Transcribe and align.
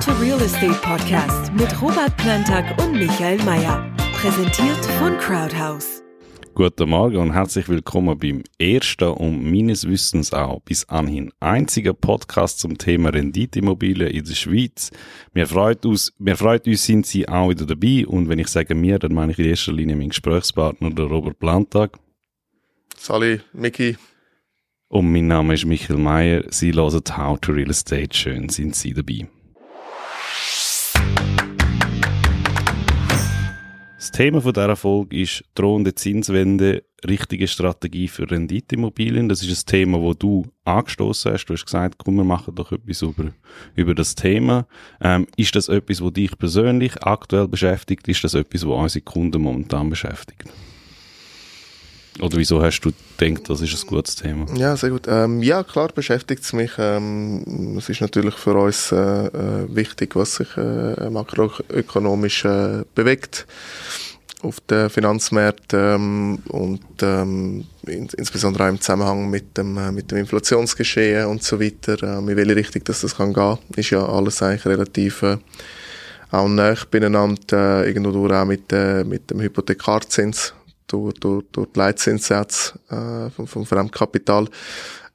to 0.00 0.12
Real 0.20 0.40
Estate 0.40 0.74
Podcast 0.82 1.52
mit 1.52 1.80
Robert 1.80 2.16
Plantag 2.16 2.64
und 2.82 2.94
Michael 2.94 3.40
Mayer. 3.44 3.88
Präsentiert 4.14 4.84
von 4.98 5.16
Crowdhouse. 5.18 6.02
Guten 6.52 6.90
Morgen 6.90 7.18
und 7.18 7.32
herzlich 7.32 7.68
willkommen 7.68 8.18
beim 8.18 8.42
ersten 8.58 9.10
und 9.10 9.48
meines 9.48 9.86
Wissens 9.86 10.32
auch 10.32 10.60
bis 10.62 10.88
anhin 10.88 11.30
einzigen 11.38 11.94
Podcast 11.94 12.58
zum 12.58 12.76
Thema 12.76 13.10
Renditeimmobilien 13.10 14.10
in 14.10 14.24
der 14.24 14.34
Schweiz. 14.34 14.90
Mir 15.32 15.46
freut 15.46 15.86
uns, 15.86 16.12
mir 16.18 16.36
freut 16.36 16.66
uns, 16.66 16.84
sind 16.84 17.06
Sie 17.06 17.28
auch 17.28 17.50
wieder 17.50 17.64
dabei 17.64 18.04
und 18.04 18.28
wenn 18.28 18.40
ich 18.40 18.48
sage 18.48 18.74
mir, 18.74 18.98
dann 18.98 19.14
meine 19.14 19.30
ich 19.30 19.38
in 19.38 19.44
erster 19.44 19.72
Linie 19.72 19.94
meinen 19.94 20.08
Gesprächspartner, 20.08 20.90
der 20.90 21.04
Robert 21.04 21.38
Plantag. 21.38 21.98
Sali, 22.96 23.40
Miki. 23.52 23.96
Und 24.88 25.12
mein 25.12 25.28
Name 25.28 25.54
ist 25.54 25.66
Michael 25.66 26.00
Mayer. 26.00 26.42
Sie 26.50 26.72
hören 26.72 27.02
How 27.16 27.40
to 27.40 27.52
Real 27.52 27.70
Estate. 27.70 28.16
Schön 28.16 28.48
sind 28.48 28.74
Sie 28.74 28.92
dabei. 28.92 29.28
Das 34.04 34.10
Thema 34.10 34.40
dieser 34.40 34.76
Folge 34.76 35.18
ist 35.18 35.44
drohende 35.54 35.94
Zinswende, 35.94 36.84
richtige 37.08 37.48
Strategie 37.48 38.06
für 38.06 38.30
Renditeimmobilien. 38.30 39.30
Das 39.30 39.42
ist 39.42 39.64
ein 39.64 39.66
Thema, 39.66 39.98
wo 39.98 40.12
du 40.12 40.44
angestoßen 40.66 41.32
hast. 41.32 41.46
Du 41.46 41.54
hast 41.54 41.64
gesagt, 41.64 42.02
komm, 42.04 42.16
wir 42.16 42.24
machen 42.24 42.54
doch 42.54 42.70
etwas 42.70 43.00
über, 43.00 43.32
über 43.74 43.94
das 43.94 44.14
Thema. 44.14 44.66
Ähm, 45.00 45.26
ist 45.38 45.56
das 45.56 45.70
etwas, 45.70 46.02
wo 46.02 46.10
dich 46.10 46.36
persönlich 46.36 47.02
aktuell 47.02 47.48
beschäftigt? 47.48 48.06
Ist 48.06 48.22
das 48.22 48.34
etwas, 48.34 48.66
wo 48.66 48.74
unsere 48.74 49.02
Kunden 49.02 49.40
momentan 49.40 49.88
beschäftigt? 49.88 50.50
Oder 52.20 52.38
wieso 52.38 52.62
hast 52.62 52.80
du 52.80 52.92
gedacht, 53.18 53.50
das 53.50 53.60
ist 53.60 53.74
ein 53.74 53.86
gutes 53.88 54.14
Thema? 54.14 54.46
Ja, 54.56 54.76
sehr 54.76 54.90
gut. 54.90 55.06
Ähm, 55.08 55.42
ja, 55.42 55.64
klar 55.64 55.88
beschäftigt 55.88 56.44
es 56.44 56.52
mich. 56.52 56.70
Ähm, 56.78 57.76
es 57.76 57.88
ist 57.88 58.00
natürlich 58.00 58.34
für 58.34 58.54
uns 58.54 58.92
äh, 58.92 58.96
äh, 58.96 59.74
wichtig, 59.74 60.14
was 60.14 60.36
sich 60.36 60.56
äh, 60.56 61.10
makroökonomisch 61.10 62.44
äh, 62.44 62.84
bewegt 62.94 63.46
auf 64.42 64.60
den 64.60 64.90
Finanzmärkten 64.90 65.80
ähm, 65.80 66.38
und 66.48 66.84
ähm, 67.02 67.64
in, 67.86 68.08
insbesondere 68.16 68.64
auch 68.64 68.68
im 68.68 68.80
Zusammenhang 68.80 69.30
mit 69.30 69.56
dem, 69.56 69.76
äh, 69.76 69.90
mit 69.90 70.10
dem 70.10 70.18
Inflationsgeschehen 70.18 71.26
und 71.26 71.42
so 71.42 71.58
weiter. 71.58 72.00
Äh, 72.02 72.18
in 72.18 72.36
welche 72.36 72.54
Richtung 72.54 72.84
dass 72.84 73.00
das 73.00 73.16
kann 73.16 73.32
gehen, 73.32 73.58
ist 73.74 73.90
ja 73.90 74.06
alles 74.06 74.42
eigentlich 74.42 74.66
relativ 74.66 75.22
äh, 75.22 75.38
auch 76.30 76.48
nah 76.48 76.74
beieinander, 76.90 77.84
äh, 77.84 77.88
irgendwo 77.88 78.28
auch 78.28 78.44
mit, 78.44 78.72
äh, 78.72 79.02
mit 79.02 79.30
dem 79.30 79.40
Hypothekarzins 79.40 80.54
durch, 80.86 81.14
durch, 81.14 81.44
durch 81.52 81.68
die 81.72 81.78
Leitzinssätze 81.78 82.78
äh, 82.90 83.30
vom, 83.30 83.46
vom 83.46 83.66
Fremdkapital. 83.66 84.48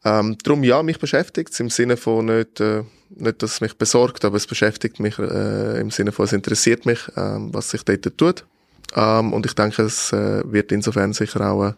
Ähm, 0.04 0.38
darum 0.44 0.64
ja, 0.64 0.82
mich 0.82 1.00
beschäftigt 1.00 1.52
es 1.52 1.60
im 1.60 1.70
Sinne 1.70 1.98
von 1.98 2.26
nicht, 2.26 2.60
äh, 2.60 2.84
nicht, 3.10 3.44
dass 3.44 3.54
es 3.54 3.62
mich 3.62 3.78
besorgt, 3.78 4.24
aber 4.24 4.38
es 4.38 4.48
beschäftigt 4.48 5.00
mich 5.00 5.20
äh, 5.20 5.80
im 5.80 5.92
Sinne 5.92 6.12
von, 6.12 6.26
es 6.26 6.34
interessiert 6.34 6.86
mich, 6.86 7.08
äh, 7.10 7.14
was 7.16 7.70
sich 7.70 7.84
dort 7.84 8.18
tut. 8.18 8.46
Ähm, 8.96 9.34
und 9.34 9.46
ich 9.46 9.54
denke, 9.54 9.84
es 9.84 10.12
äh, 10.14 10.42
wird 10.52 10.72
insofern 10.72 11.14
sicher 11.14 11.52
auch 11.52 11.70
äh, 11.70 11.74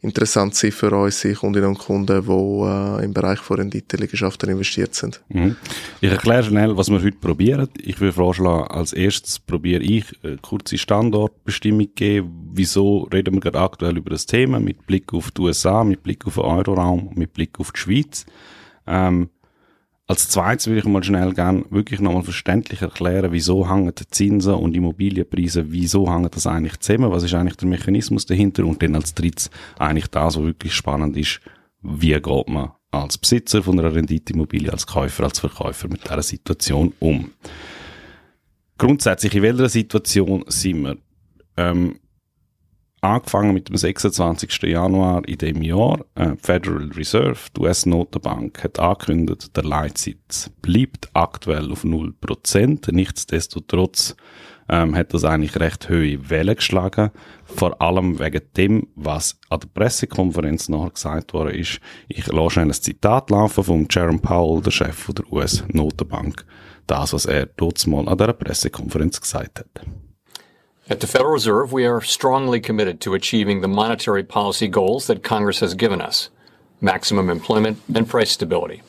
interessant 0.00 0.54
sein 0.54 0.72
für 0.72 0.90
unsere 0.92 1.34
Kundinnen 1.34 1.68
und 1.68 1.78
Kunden, 1.78 2.22
die 2.24 2.30
äh, 2.30 3.04
im 3.04 3.12
Bereich 3.12 3.38
von 3.38 3.58
Renditeliegenschaften 3.58 4.48
investiert 4.48 4.94
sind. 4.94 5.20
Mhm. 5.28 5.56
Ich 6.00 6.10
erkläre 6.10 6.44
schnell, 6.44 6.76
was 6.76 6.88
wir 6.88 7.02
heute 7.02 7.18
probieren. 7.18 7.68
Ich 7.78 8.00
würde 8.00 8.14
vorschlagen, 8.14 8.68
als 8.68 8.92
erstes 8.92 9.38
probiere 9.38 9.82
ich 9.82 10.04
eine 10.22 10.38
kurze 10.38 10.78
Standortbestimmung 10.78 11.88
geben. 11.94 12.50
Wieso 12.54 13.08
reden 13.12 13.34
wir 13.34 13.40
gerade 13.40 13.60
aktuell 13.60 13.98
über 13.98 14.10
das 14.10 14.24
Thema 14.24 14.58
mit 14.58 14.86
Blick 14.86 15.12
auf 15.12 15.30
die 15.30 15.42
USA, 15.42 15.84
mit 15.84 16.02
Blick 16.02 16.26
auf 16.26 16.34
den 16.34 16.44
Euroraum, 16.44 17.10
mit 17.14 17.34
Blick 17.34 17.60
auf 17.60 17.72
die 17.72 17.80
Schweiz. 17.80 18.24
Ähm, 18.86 19.28
als 20.08 20.28
zweites 20.30 20.66
würde 20.66 20.80
ich 20.80 20.84
mal 20.86 21.04
schnell 21.04 21.34
gerne 21.34 21.64
wirklich 21.68 22.00
nochmal 22.00 22.22
verständlich 22.22 22.80
erklären, 22.80 23.30
wieso 23.30 23.70
hängen 23.70 23.92
die 23.94 24.08
Zinsen 24.08 24.54
und 24.54 24.74
Immobilienpreise, 24.74 25.70
wieso 25.70 26.10
hängen 26.10 26.30
das 26.30 26.46
eigentlich 26.46 26.80
zusammen, 26.80 27.10
was 27.10 27.24
ist 27.24 27.34
eigentlich 27.34 27.58
der 27.58 27.68
Mechanismus 27.68 28.24
dahinter 28.24 28.64
und 28.64 28.82
dann 28.82 28.94
als 28.94 29.14
drittes 29.14 29.50
eigentlich 29.78 30.08
das, 30.08 30.36
was 30.36 30.42
wirklich 30.42 30.72
spannend 30.72 31.14
ist, 31.18 31.40
wie 31.82 32.18
geht 32.18 32.48
man 32.48 32.72
als 32.90 33.18
Besitzer 33.18 33.62
von 33.62 33.78
einer 33.78 33.94
Renditeimmobilie, 33.94 34.72
als 34.72 34.86
Käufer, 34.86 35.24
als 35.24 35.40
Verkäufer 35.40 35.88
mit 35.88 36.04
dieser 36.04 36.22
Situation 36.22 36.94
um. 37.00 37.32
Grundsätzlich, 38.78 39.34
in 39.34 39.42
welcher 39.42 39.68
Situation 39.68 40.42
sind 40.48 40.82
wir? 40.84 40.96
Ähm, 41.58 41.98
angefangen 43.00 43.54
mit 43.54 43.68
dem 43.68 43.76
26. 43.76 44.62
Januar 44.62 45.26
in 45.26 45.38
dem 45.38 45.62
Jahr. 45.62 46.04
Äh, 46.14 46.36
Federal 46.40 46.90
Reserve, 46.94 47.38
die 47.56 47.60
US-Notenbank, 47.60 48.64
hat 48.64 48.78
angekündigt, 48.78 49.56
der 49.56 49.64
Leitzins 49.64 50.50
bleibt 50.62 51.08
aktuell 51.14 51.70
auf 51.70 51.84
0%. 51.84 52.92
Nichtsdestotrotz 52.92 54.16
ähm, 54.68 54.94
hat 54.94 55.14
das 55.14 55.24
eigentlich 55.24 55.58
recht 55.58 55.88
hohe 55.88 56.28
Wellen 56.30 56.56
geschlagen. 56.56 57.10
Vor 57.44 57.80
allem 57.80 58.18
wegen 58.18 58.42
dem, 58.56 58.86
was 58.94 59.38
an 59.48 59.60
der 59.60 59.68
Pressekonferenz 59.68 60.68
nachher 60.68 60.90
gesagt 60.90 61.32
worden 61.32 61.54
ist. 61.54 61.80
Ich 62.08 62.26
lasse 62.26 62.60
ein 62.60 62.72
Zitat 62.72 63.30
laufen 63.30 63.64
von 63.64 63.86
Jerome 63.90 64.18
Powell, 64.18 64.62
der 64.62 64.70
Chef 64.70 65.10
der 65.12 65.32
US-Notenbank. 65.32 66.44
Das, 66.86 67.12
was 67.12 67.26
er 67.26 67.46
dort 67.46 67.86
mal 67.86 68.08
an 68.08 68.18
der 68.18 68.32
Pressekonferenz 68.32 69.20
gesagt 69.20 69.60
hat. 69.60 69.86
At 70.90 71.00
the 71.00 71.06
Federal 71.06 71.32
Reserve, 71.32 71.70
we 71.70 71.84
are 71.84 72.00
strongly 72.00 72.60
committed 72.60 72.98
to 73.02 73.12
achieving 73.12 73.60
the 73.60 73.68
monetary 73.68 74.24
policy 74.24 74.68
goals 74.68 75.06
that 75.06 75.22
Congress 75.22 75.60
has 75.60 75.74
given 75.74 76.00
us 76.00 76.30
maximum 76.80 77.28
employment 77.28 77.78
and 77.94 78.08
price 78.08 78.30
stability. 78.30 78.82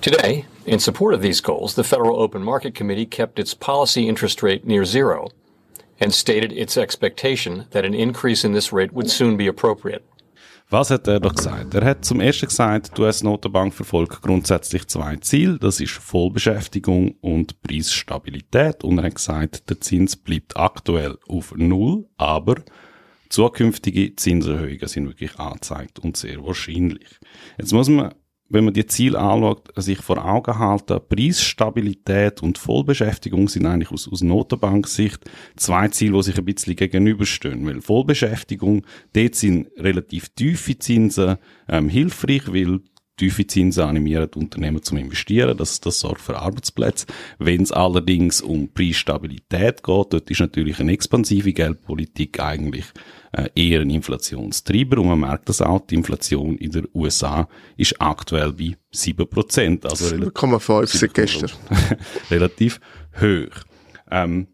Today, 0.00 0.44
in 0.64 0.78
support 0.78 1.12
of 1.12 1.22
these 1.22 1.40
goals, 1.40 1.74
the 1.74 1.82
Federal 1.82 2.20
Open 2.20 2.40
Market 2.40 2.76
Committee 2.76 3.06
kept 3.06 3.40
its 3.40 3.52
policy 3.52 4.08
interest 4.08 4.44
rate 4.44 4.64
near 4.64 4.84
zero 4.84 5.28
and 5.98 6.14
stated 6.14 6.52
its 6.52 6.76
expectation 6.76 7.66
that 7.72 7.84
an 7.84 7.94
increase 7.94 8.44
in 8.44 8.52
this 8.52 8.72
rate 8.72 8.92
would 8.92 9.10
soon 9.10 9.36
be 9.36 9.48
appropriate. 9.48 10.04
Was 10.68 10.90
hat 10.90 11.06
er 11.06 11.20
doch 11.20 11.34
gesagt? 11.34 11.74
Er 11.74 11.84
hat 11.84 12.04
zum 12.04 12.20
ersten 12.20 12.46
gesagt, 12.46 12.96
die 12.96 13.00
US-Notenbank 13.00 13.72
verfolgt 13.72 14.20
grundsätzlich 14.20 14.88
zwei 14.88 15.14
Ziele. 15.16 15.58
Das 15.58 15.80
ist 15.80 15.92
Vollbeschäftigung 15.92 17.12
und 17.20 17.62
Preisstabilität. 17.62 18.82
Und 18.82 18.98
er 18.98 19.04
hat 19.04 19.14
gesagt, 19.14 19.70
der 19.70 19.80
Zins 19.80 20.16
bleibt 20.16 20.56
aktuell 20.56 21.18
auf 21.28 21.54
Null, 21.56 22.08
aber 22.16 22.56
zukünftige 23.28 24.16
Zinserhöhungen 24.16 24.88
sind 24.88 25.06
wirklich 25.06 25.38
angezeigt 25.38 26.00
und 26.00 26.16
sehr 26.16 26.44
wahrscheinlich. 26.44 27.20
Jetzt 27.58 27.72
muss 27.72 27.88
man 27.88 28.12
wenn 28.48 28.64
man 28.64 28.74
die 28.74 28.86
Ziele 28.86 29.18
anschaut, 29.18 29.68
sich 29.76 29.98
vor 29.98 30.24
Augen 30.24 30.58
halten, 30.58 31.00
Preisstabilität 31.08 32.42
und 32.42 32.58
Vollbeschäftigung 32.58 33.48
sind 33.48 33.66
eigentlich 33.66 33.90
aus, 33.90 34.10
aus 34.10 34.22
Notenbanksicht 34.22 35.24
zwei 35.56 35.88
Ziele, 35.88 36.16
die 36.18 36.22
sich 36.22 36.38
ein 36.38 36.44
bisschen 36.44 36.76
gegenüberstehen. 36.76 37.66
Weil 37.66 37.80
Vollbeschäftigung, 37.80 38.82
dort 39.14 39.34
sind 39.34 39.68
relativ 39.78 40.28
tiefe 40.30 40.78
Zinsen 40.78 41.36
ähm, 41.68 41.88
hilfreich, 41.88 42.52
weil 42.52 42.80
tiefe 43.16 43.46
Zinsen 43.46 43.84
animieren 43.84 44.28
die 44.32 44.38
Unternehmen 44.38 44.82
zum 44.82 44.98
Investieren. 44.98 45.56
Das, 45.56 45.80
das 45.80 46.00
sorgt 46.00 46.20
für 46.20 46.38
Arbeitsplätze. 46.38 47.06
Wenn 47.38 47.62
es 47.62 47.72
allerdings 47.72 48.42
um 48.42 48.72
Preisstabilität 48.72 49.82
geht, 49.82 50.12
dort 50.12 50.30
ist 50.30 50.40
natürlich 50.40 50.78
eine 50.80 50.92
expansive 50.92 51.52
Geldpolitik 51.52 52.40
eigentlich 52.40 52.84
äh, 53.32 53.48
eher 53.54 53.80
ein 53.80 53.90
Inflationstreiber 53.90 54.98
und 54.98 55.08
man 55.08 55.20
merkt 55.20 55.48
das 55.48 55.60
auch, 55.60 55.80
die 55.86 55.96
Inflation 55.96 56.56
in 56.58 56.70
den 56.70 56.88
USA 56.94 57.48
ist 57.76 58.00
aktuell 58.00 58.52
bei 58.52 58.76
7%. 58.94 59.84
Also 59.84 60.14
7,5 60.14 60.86
seit 60.98 61.14
gestern. 61.14 61.50
relativ 62.30 62.80
hoch. 63.20 63.64
Ähm, 64.10 64.48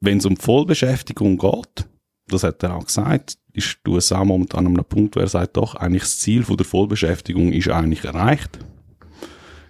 Wenn 0.00 0.18
es 0.18 0.26
um 0.26 0.36
Vollbeschäftigung 0.36 1.38
geht, 1.38 1.86
das 2.28 2.42
hat 2.42 2.62
er 2.62 2.76
auch 2.76 2.86
gesagt, 2.86 3.38
ist 3.54 3.78
die 3.86 3.90
USA 3.90 4.24
momentan 4.24 4.66
an 4.66 4.74
einem 4.74 4.84
Punkt, 4.84 5.16
wo 5.16 5.20
er 5.20 5.28
sagt, 5.28 5.56
doch, 5.56 5.74
eigentlich 5.76 6.02
das 6.02 6.18
Ziel 6.18 6.42
von 6.42 6.56
der 6.56 6.66
Vollbeschäftigung 6.66 7.52
ist 7.52 7.68
eigentlich 7.68 8.04
erreicht. 8.04 8.58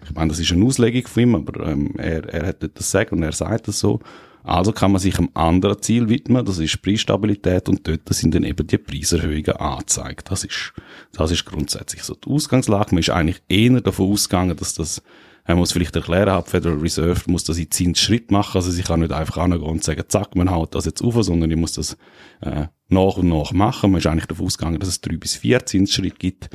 Ich 0.04 0.14
meine, 0.14 0.28
das 0.28 0.38
ist 0.38 0.52
eine 0.52 0.64
Auslegung 0.64 1.06
von 1.06 1.22
ihm, 1.22 1.34
aber 1.34 1.66
ähm, 1.66 1.94
er, 1.96 2.24
er 2.28 2.46
hat 2.46 2.56
das 2.74 2.90
sagen 2.90 3.16
und 3.16 3.22
er 3.22 3.32
sagt 3.32 3.68
das 3.68 3.78
so. 3.78 4.00
Also 4.42 4.72
kann 4.72 4.92
man 4.92 5.00
sich 5.00 5.18
einem 5.18 5.30
anderen 5.32 5.80
Ziel 5.80 6.10
widmen, 6.10 6.44
das 6.44 6.58
ist 6.58 6.82
Preisstabilität 6.82 7.66
und 7.66 7.88
dort 7.88 8.02
sind 8.10 8.34
dann 8.34 8.44
eben 8.44 8.66
die 8.66 8.76
Preiserhöhungen 8.76 9.56
angezeigt. 9.56 10.30
Das 10.30 10.44
ist, 10.44 10.74
das 11.12 11.30
ist 11.30 11.46
grundsätzlich 11.46 12.02
so 12.02 12.14
die 12.14 12.28
Ausgangslage. 12.28 12.90
Man 12.94 12.98
ist 12.98 13.08
eigentlich 13.08 13.40
eher 13.48 13.80
davon 13.80 14.12
ausgegangen, 14.12 14.54
dass 14.54 14.74
das, 14.74 15.02
man 15.46 15.58
muss 15.58 15.72
vielleicht 15.72 15.94
erklären, 15.94 16.42
die 16.44 16.50
Federal 16.50 16.78
Reserve 16.78 17.20
muss 17.26 17.44
das 17.44 17.58
in 17.58 17.70
Zinsschritt 17.70 18.30
machen, 18.30 18.56
also 18.56 18.70
sie 18.70 18.82
kann 18.82 19.00
nicht 19.00 19.12
einfach 19.12 19.38
angehen 19.38 19.62
und 19.62 19.84
sagen, 19.84 20.02
zack, 20.08 20.34
man 20.36 20.50
haut 20.50 20.74
das 20.74 20.86
jetzt 20.86 21.02
auf, 21.02 21.22
sondern 21.22 21.50
ich 21.50 21.56
muss 21.56 21.74
das 21.74 21.96
äh, 22.40 22.66
nach 22.88 23.16
und 23.16 23.28
nach 23.28 23.52
machen. 23.52 23.90
Man 23.90 23.98
ist 23.98 24.06
eigentlich 24.06 24.26
davon 24.26 24.46
ausgegangen, 24.46 24.80
dass 24.80 24.88
es 24.88 25.00
drei 25.00 25.16
bis 25.16 25.36
vier 25.36 25.64
Zinsschritte 25.66 26.16
gibt. 26.16 26.50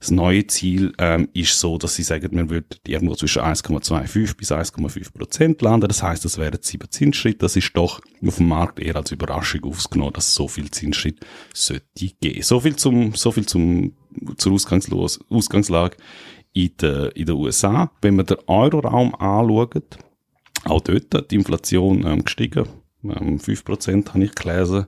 Das 0.00 0.10
neue 0.10 0.44
Ziel 0.48 0.92
ähm, 0.98 1.28
ist 1.32 1.60
so, 1.60 1.78
dass 1.78 1.94
sie 1.94 2.02
sagen, 2.02 2.34
man 2.34 2.50
würde 2.50 2.66
irgendwo 2.88 3.14
zwischen 3.14 3.42
1,25 3.42 4.36
bis 4.36 4.50
1,5 4.50 5.12
Prozent 5.12 5.62
landen. 5.62 5.86
Das 5.86 6.02
heißt, 6.02 6.24
das 6.24 6.38
wären 6.38 6.58
sieben 6.60 6.90
Zinsschritte. 6.90 7.38
Das 7.38 7.54
ist 7.54 7.70
doch 7.74 8.00
auf 8.26 8.36
dem 8.38 8.48
Markt 8.48 8.80
eher 8.80 8.96
als 8.96 9.12
Überraschung 9.12 9.62
aufgenommen, 9.62 10.14
dass 10.14 10.26
es 10.26 10.34
so 10.34 10.48
viel 10.48 10.72
Zinsschritt 10.72 11.24
sollte 11.54 11.84
geben. 12.20 12.42
So 12.42 12.58
viel 12.58 12.74
zum, 12.74 13.14
so 13.14 13.30
viel 13.30 13.46
zum, 13.46 13.92
zur 14.38 14.54
Ausgangslage 14.54 15.96
in 16.52 16.70
den, 16.80 17.08
in 17.10 17.26
den 17.26 17.36
USA. 17.36 17.90
Wenn 18.00 18.16
man 18.16 18.26
den 18.26 18.38
Euroraum 18.46 19.14
anschaut, 19.14 19.98
auch 20.64 20.80
dort 20.80 21.30
die 21.30 21.36
Inflation 21.36 22.06
ähm, 22.06 22.24
gestiegen. 22.24 22.66
Ähm, 23.04 23.38
5% 23.38 24.08
habe 24.08 24.24
ich 24.24 24.34
gelesen. 24.34 24.86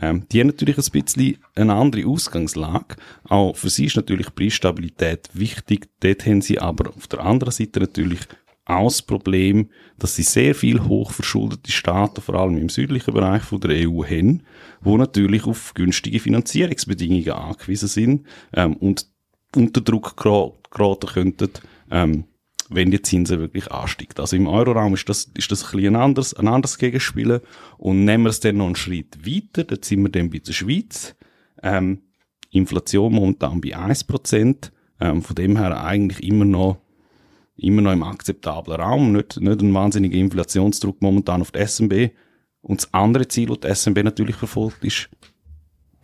Ähm, 0.00 0.26
die 0.30 0.40
haben 0.40 0.48
natürlich 0.48 0.78
ein 0.78 1.02
bisschen 1.02 1.38
eine 1.54 1.74
andere 1.74 2.06
Ausgangslage. 2.06 2.96
Auch 3.28 3.56
für 3.56 3.70
sie 3.70 3.86
ist 3.86 3.96
natürlich 3.96 4.34
Preisstabilität 4.34 5.28
wichtig. 5.34 5.88
Dort 6.00 6.24
haben 6.26 6.40
sie 6.40 6.58
aber 6.58 6.90
auf 6.90 7.06
der 7.08 7.20
anderen 7.20 7.52
Seite 7.52 7.80
natürlich 7.80 8.20
auch 8.64 8.88
das 8.88 9.02
Problem, 9.02 9.68
dass 9.98 10.14
sie 10.14 10.22
sehr 10.22 10.54
viel 10.54 10.84
hochverschuldete 10.84 11.72
Staaten, 11.72 12.20
vor 12.20 12.36
allem 12.36 12.56
im 12.56 12.68
südlichen 12.68 13.12
Bereich 13.12 13.42
von 13.42 13.60
der 13.60 13.88
EU, 13.88 14.04
haben, 14.04 14.42
wo 14.80 14.96
natürlich 14.96 15.44
auf 15.44 15.74
günstige 15.74 16.20
Finanzierungsbedingungen 16.20 17.30
angewiesen 17.30 17.88
sind 17.88 18.26
ähm, 18.54 18.76
und 18.76 19.06
unter 19.56 19.80
Druck 19.80 20.16
geraten 20.16 21.08
könnten, 21.08 21.50
ähm, 21.90 22.24
wenn 22.68 22.90
die 22.90 23.02
Zinsen 23.02 23.40
wirklich 23.40 23.70
ansteigen. 23.70 24.14
Also 24.18 24.36
im 24.36 24.46
Euroraum 24.46 24.94
ist 24.94 25.08
das, 25.08 25.30
ist 25.36 25.50
das 25.50 25.64
ein 25.64 25.70
bisschen 25.76 25.96
ein 25.96 26.02
anderes, 26.02 26.34
ein 26.34 26.48
anderes 26.48 26.78
Gegenspiel. 26.78 27.42
Und 27.78 28.04
nehmen 28.04 28.24
wir 28.24 28.30
es 28.30 28.40
dann 28.40 28.58
noch 28.58 28.66
einen 28.66 28.76
Schritt 28.76 29.26
weiter, 29.26 29.64
dann 29.64 29.82
sind 29.82 30.02
wir 30.02 30.10
dann 30.10 30.30
bei 30.30 30.38
der 30.38 30.52
Schweiz. 30.52 31.16
Ähm, 31.62 32.02
Inflation 32.50 33.12
momentan 33.12 33.60
bei 33.60 33.76
1%. 33.76 34.70
Ähm, 35.00 35.22
von 35.22 35.34
dem 35.34 35.56
her 35.56 35.82
eigentlich 35.82 36.22
immer 36.22 36.44
noch, 36.44 36.78
immer 37.56 37.82
noch 37.82 37.92
im 37.92 38.02
akzeptablen 38.02 38.80
Raum. 38.80 39.12
Nicht, 39.12 39.40
nicht 39.40 39.62
ein 39.62 39.74
wahnsinniger 39.74 40.16
Inflationsdruck 40.18 41.00
momentan 41.00 41.40
auf 41.40 41.50
die 41.50 41.66
SMB. 41.66 42.10
Und 42.60 42.82
das 42.82 42.92
andere 42.92 43.26
Ziel, 43.28 43.48
das 43.48 43.60
die 43.60 43.74
SMB 43.74 44.04
natürlich 44.04 44.36
verfolgt, 44.36 44.84
ist, 44.84 45.08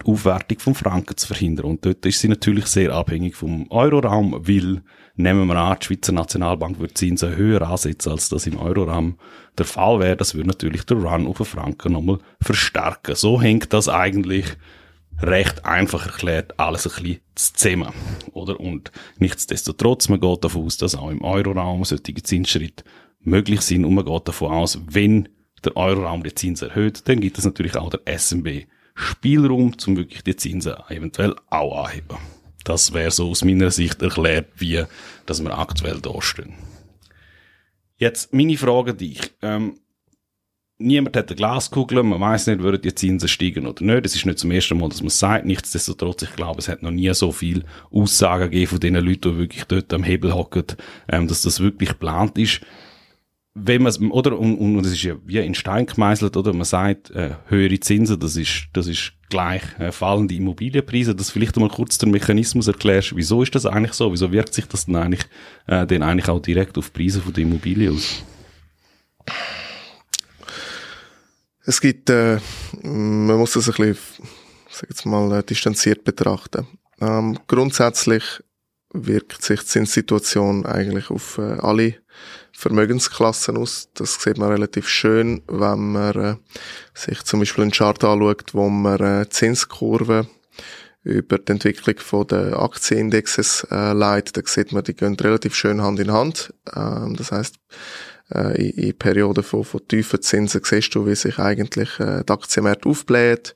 Aufwertung 0.05 0.59
vom 0.59 0.75
Franken 0.75 1.17
zu 1.17 1.27
verhindern. 1.27 1.67
Und 1.67 1.85
dort 1.85 2.05
ist 2.07 2.21
sie 2.21 2.29
natürlich 2.29 2.67
sehr 2.67 2.93
abhängig 2.93 3.35
vom 3.35 3.71
Euroraum, 3.71 4.33
weil, 4.47 4.83
nehmen 5.17 5.47
wir 5.47 5.57
an, 5.57 5.79
die 5.81 5.87
Schweizer 5.87 6.13
Nationalbank 6.13 6.79
würde 6.79 6.95
Zinsen 6.95 7.37
höher 7.37 7.63
ansetzen, 7.63 8.11
als 8.11 8.29
das 8.29 8.47
im 8.47 8.59
Euroraum 8.59 9.19
der 9.59 9.67
Fall 9.67 10.01
wäre. 10.01 10.17
Das 10.17 10.35
würde 10.35 10.49
natürlich 10.49 10.85
der 10.85 10.99
Run 10.99 11.27
auf 11.27 11.39
den 11.39 11.47
Franken 11.47 11.93
nochmal 11.93 12.19
verstärken. 12.41 13.15
So 13.15 13.41
hängt 13.41 13.73
das 13.73 13.89
eigentlich 13.89 14.47
recht 15.23 15.65
einfach 15.65 16.07
erklärt 16.07 16.59
alles 16.59 16.87
ein 16.87 17.03
bisschen 17.03 17.21
zusammen. 17.35 17.93
Oder? 18.33 18.61
Und 18.61 18.93
nichtsdestotrotz, 19.19 20.09
man 20.09 20.21
geht 20.21 20.45
davon 20.45 20.67
aus, 20.67 20.77
dass 20.77 20.95
auch 20.95 21.11
im 21.11 21.23
Euroraum 21.23 21.85
solche 21.85 22.15
Zinsschritte 22.23 22.85
möglich 23.21 23.63
sind 23.63 23.85
und 23.85 23.95
man 23.95 24.05
geht 24.05 24.29
davon 24.29 24.53
aus, 24.53 24.81
wenn 24.87 25.29
der 25.65 25.77
Euroraum 25.77 26.23
die 26.23 26.35
Zinsen 26.35 26.69
erhöht, 26.69 27.09
dann 27.09 27.21
gibt 27.21 27.39
es 27.39 27.45
natürlich 27.45 27.77
auch 27.77 27.91
der 27.91 28.19
SMB 28.19 28.67
Spielraum, 28.97 29.75
um 29.87 29.97
wirklich 29.97 30.25
die 30.25 30.35
Zinsen 30.35 30.75
eventuell 30.89 31.37
auch 31.51 31.85
anheben. 31.85 32.17
Das 32.65 32.93
wäre 32.93 33.11
so 33.11 33.31
aus 33.31 33.45
meiner 33.45 33.71
Sicht 33.71 34.03
erklärt, 34.03 34.49
wie 34.57 34.85
dass 35.27 35.43
wir 35.43 35.57
aktuell 35.57 36.01
da 36.01 36.21
stehen. 36.21 36.55
Jetzt 37.99 38.33
meine 38.33 38.57
Frage 38.57 38.93
an 38.93 38.97
dich. 38.97 39.21
Ähm, 39.43 39.79
niemand 40.79 41.17
hat 41.17 41.29
eine 41.29 41.37
Glaskugel, 41.37 42.03
man 42.03 42.21
weiß 42.21 42.49
nicht, 42.49 42.61
würden 42.61 42.81
die 42.81 42.95
Zinsen 42.95 43.29
steigen 43.29 43.67
oder 43.67 43.85
nicht. 43.85 44.07
Es 44.07 44.17
ist 44.17 44.27
nicht 44.27 44.39
zum 44.39 44.51
ersten 44.51 44.79
Mal, 44.79 44.89
dass 44.89 45.01
man 45.01 45.09
es 45.09 45.19
sagt. 45.19 45.47
Nichtsdestotrotz, 45.47 46.23
ich 46.23 46.35
glaube, 46.35 46.59
es 46.59 46.69
hat 46.69 46.83
noch 46.83 46.91
nie 46.91 47.13
so 47.15 47.33
viel 47.33 47.65
Aussagen 47.91 48.51
gegeben 48.51 48.71
von 48.71 48.81
den 48.81 48.95
Leuten, 48.95 49.33
die 49.33 49.39
wirklich 49.39 49.65
dort 49.65 49.93
am 49.93 50.05
Hebel 50.05 50.35
hocken, 50.35 50.65
ähm, 51.09 51.29
dass 51.29 51.43
das 51.43 51.61
wirklich 51.61 51.91
geplant 51.91 52.39
ist 52.39 52.63
wenn 53.59 53.83
man 53.83 54.11
oder 54.11 54.39
und, 54.39 54.59
und 54.59 54.85
es 54.85 54.93
ist 54.93 55.03
ja 55.03 55.17
wie 55.25 55.39
in 55.39 55.55
Stein 55.55 55.87
gemeißelt, 55.87 56.37
oder 56.37 56.53
man 56.53 56.67
sagt 56.67 57.11
äh, 57.11 57.37
höhere 57.47 57.81
Zinsen, 57.81 58.21
das 58.21 58.37
ist 58.37 58.67
das 58.75 58.87
ist 58.87 59.15
gleich 59.31 59.63
äh, 59.79 59.93
fallende 59.93 60.35
Immobilienpreise. 60.35 61.15
Das 61.15 61.31
vielleicht 61.31 61.57
mal 61.57 61.71
kurz 61.71 61.97
den 61.97 62.11
Mechanismus 62.11 62.69
erklärst. 62.69 63.17
Wieso 63.17 63.43
ist 63.43 63.55
das 63.55 63.65
eigentlich 63.65 63.95
so? 63.95 64.13
Wieso 64.13 64.31
wirkt 64.31 64.53
sich 64.53 64.67
das 64.67 64.85
dann 64.85 64.97
eigentlich 64.97 65.27
äh, 65.67 65.87
denn 65.87 66.03
eigentlich 66.03 66.29
auch 66.29 66.41
direkt 66.41 66.77
auf 66.77 66.91
die 66.91 67.03
Preise 67.03 67.23
von 67.23 67.33
der 67.33 67.45
Immobilie 67.45 67.91
aus? 67.91 68.23
Es 71.65 71.81
gibt, 71.81 72.11
äh, 72.11 72.39
man 72.83 73.39
muss 73.39 73.55
das 73.55 73.69
ein 73.71 73.75
bisschen, 73.75 73.97
sag 74.71 74.91
jetzt 74.91 75.07
mal, 75.07 75.33
äh, 75.33 75.43
distanziert 75.43 76.05
betrachten. 76.05 76.67
Ähm, 77.01 77.39
grundsätzlich 77.49 78.23
wirkt 78.93 79.43
sich 79.43 79.61
die 79.61 79.67
Zinssituation 79.67 80.67
eigentlich 80.67 81.11
auf 81.11 81.39
äh, 81.39 81.59
alle 81.61 81.97
Vermögensklassen 82.57 83.57
aus. 83.57 83.89
Das 83.95 84.21
sieht 84.21 84.39
man 84.39 84.51
relativ 84.51 84.89
schön, 84.89 85.43
wenn 85.47 85.93
man 85.93 86.17
äh, 86.17 86.37
sich 86.95 87.23
zum 87.25 87.41
Beispiel 87.41 87.63
einen 87.63 87.71
Chart 87.71 88.03
anschaut, 88.03 88.55
wo 88.55 88.69
man 88.69 89.01
äh, 89.01 89.29
Zinskurven 89.29 90.27
über 91.03 91.39
die 91.39 91.53
Entwicklung 91.53 91.99
von 91.99 92.27
der 92.27 92.59
Aktienindexes 92.59 93.67
äh, 93.71 93.93
leitet. 93.93 94.39
Da 94.39 94.41
sieht 94.45 94.73
man, 94.73 94.83
die 94.83 94.95
gehen 94.95 95.15
relativ 95.15 95.55
schön 95.55 95.83
Hand 95.83 96.01
in 96.01 96.13
Hand. 96.13 96.55
Ähm, 96.75 97.15
das 97.17 97.31
heißt, 97.31 97.57
äh, 98.35 98.71
in, 98.71 98.89
in 98.89 98.99
Perioden 98.99 99.45
von, 99.45 99.63
von 99.63 99.87
tiefen 99.87 100.23
Zinsen 100.23 100.63
siehst 100.65 100.95
du, 100.95 101.07
wie 101.07 101.15
sich 101.15 101.39
eigentlich 101.39 102.01
äh, 102.01 102.25
der 102.25 102.35
Aktienmarkt 102.35 102.87
aufbläht 102.87 103.55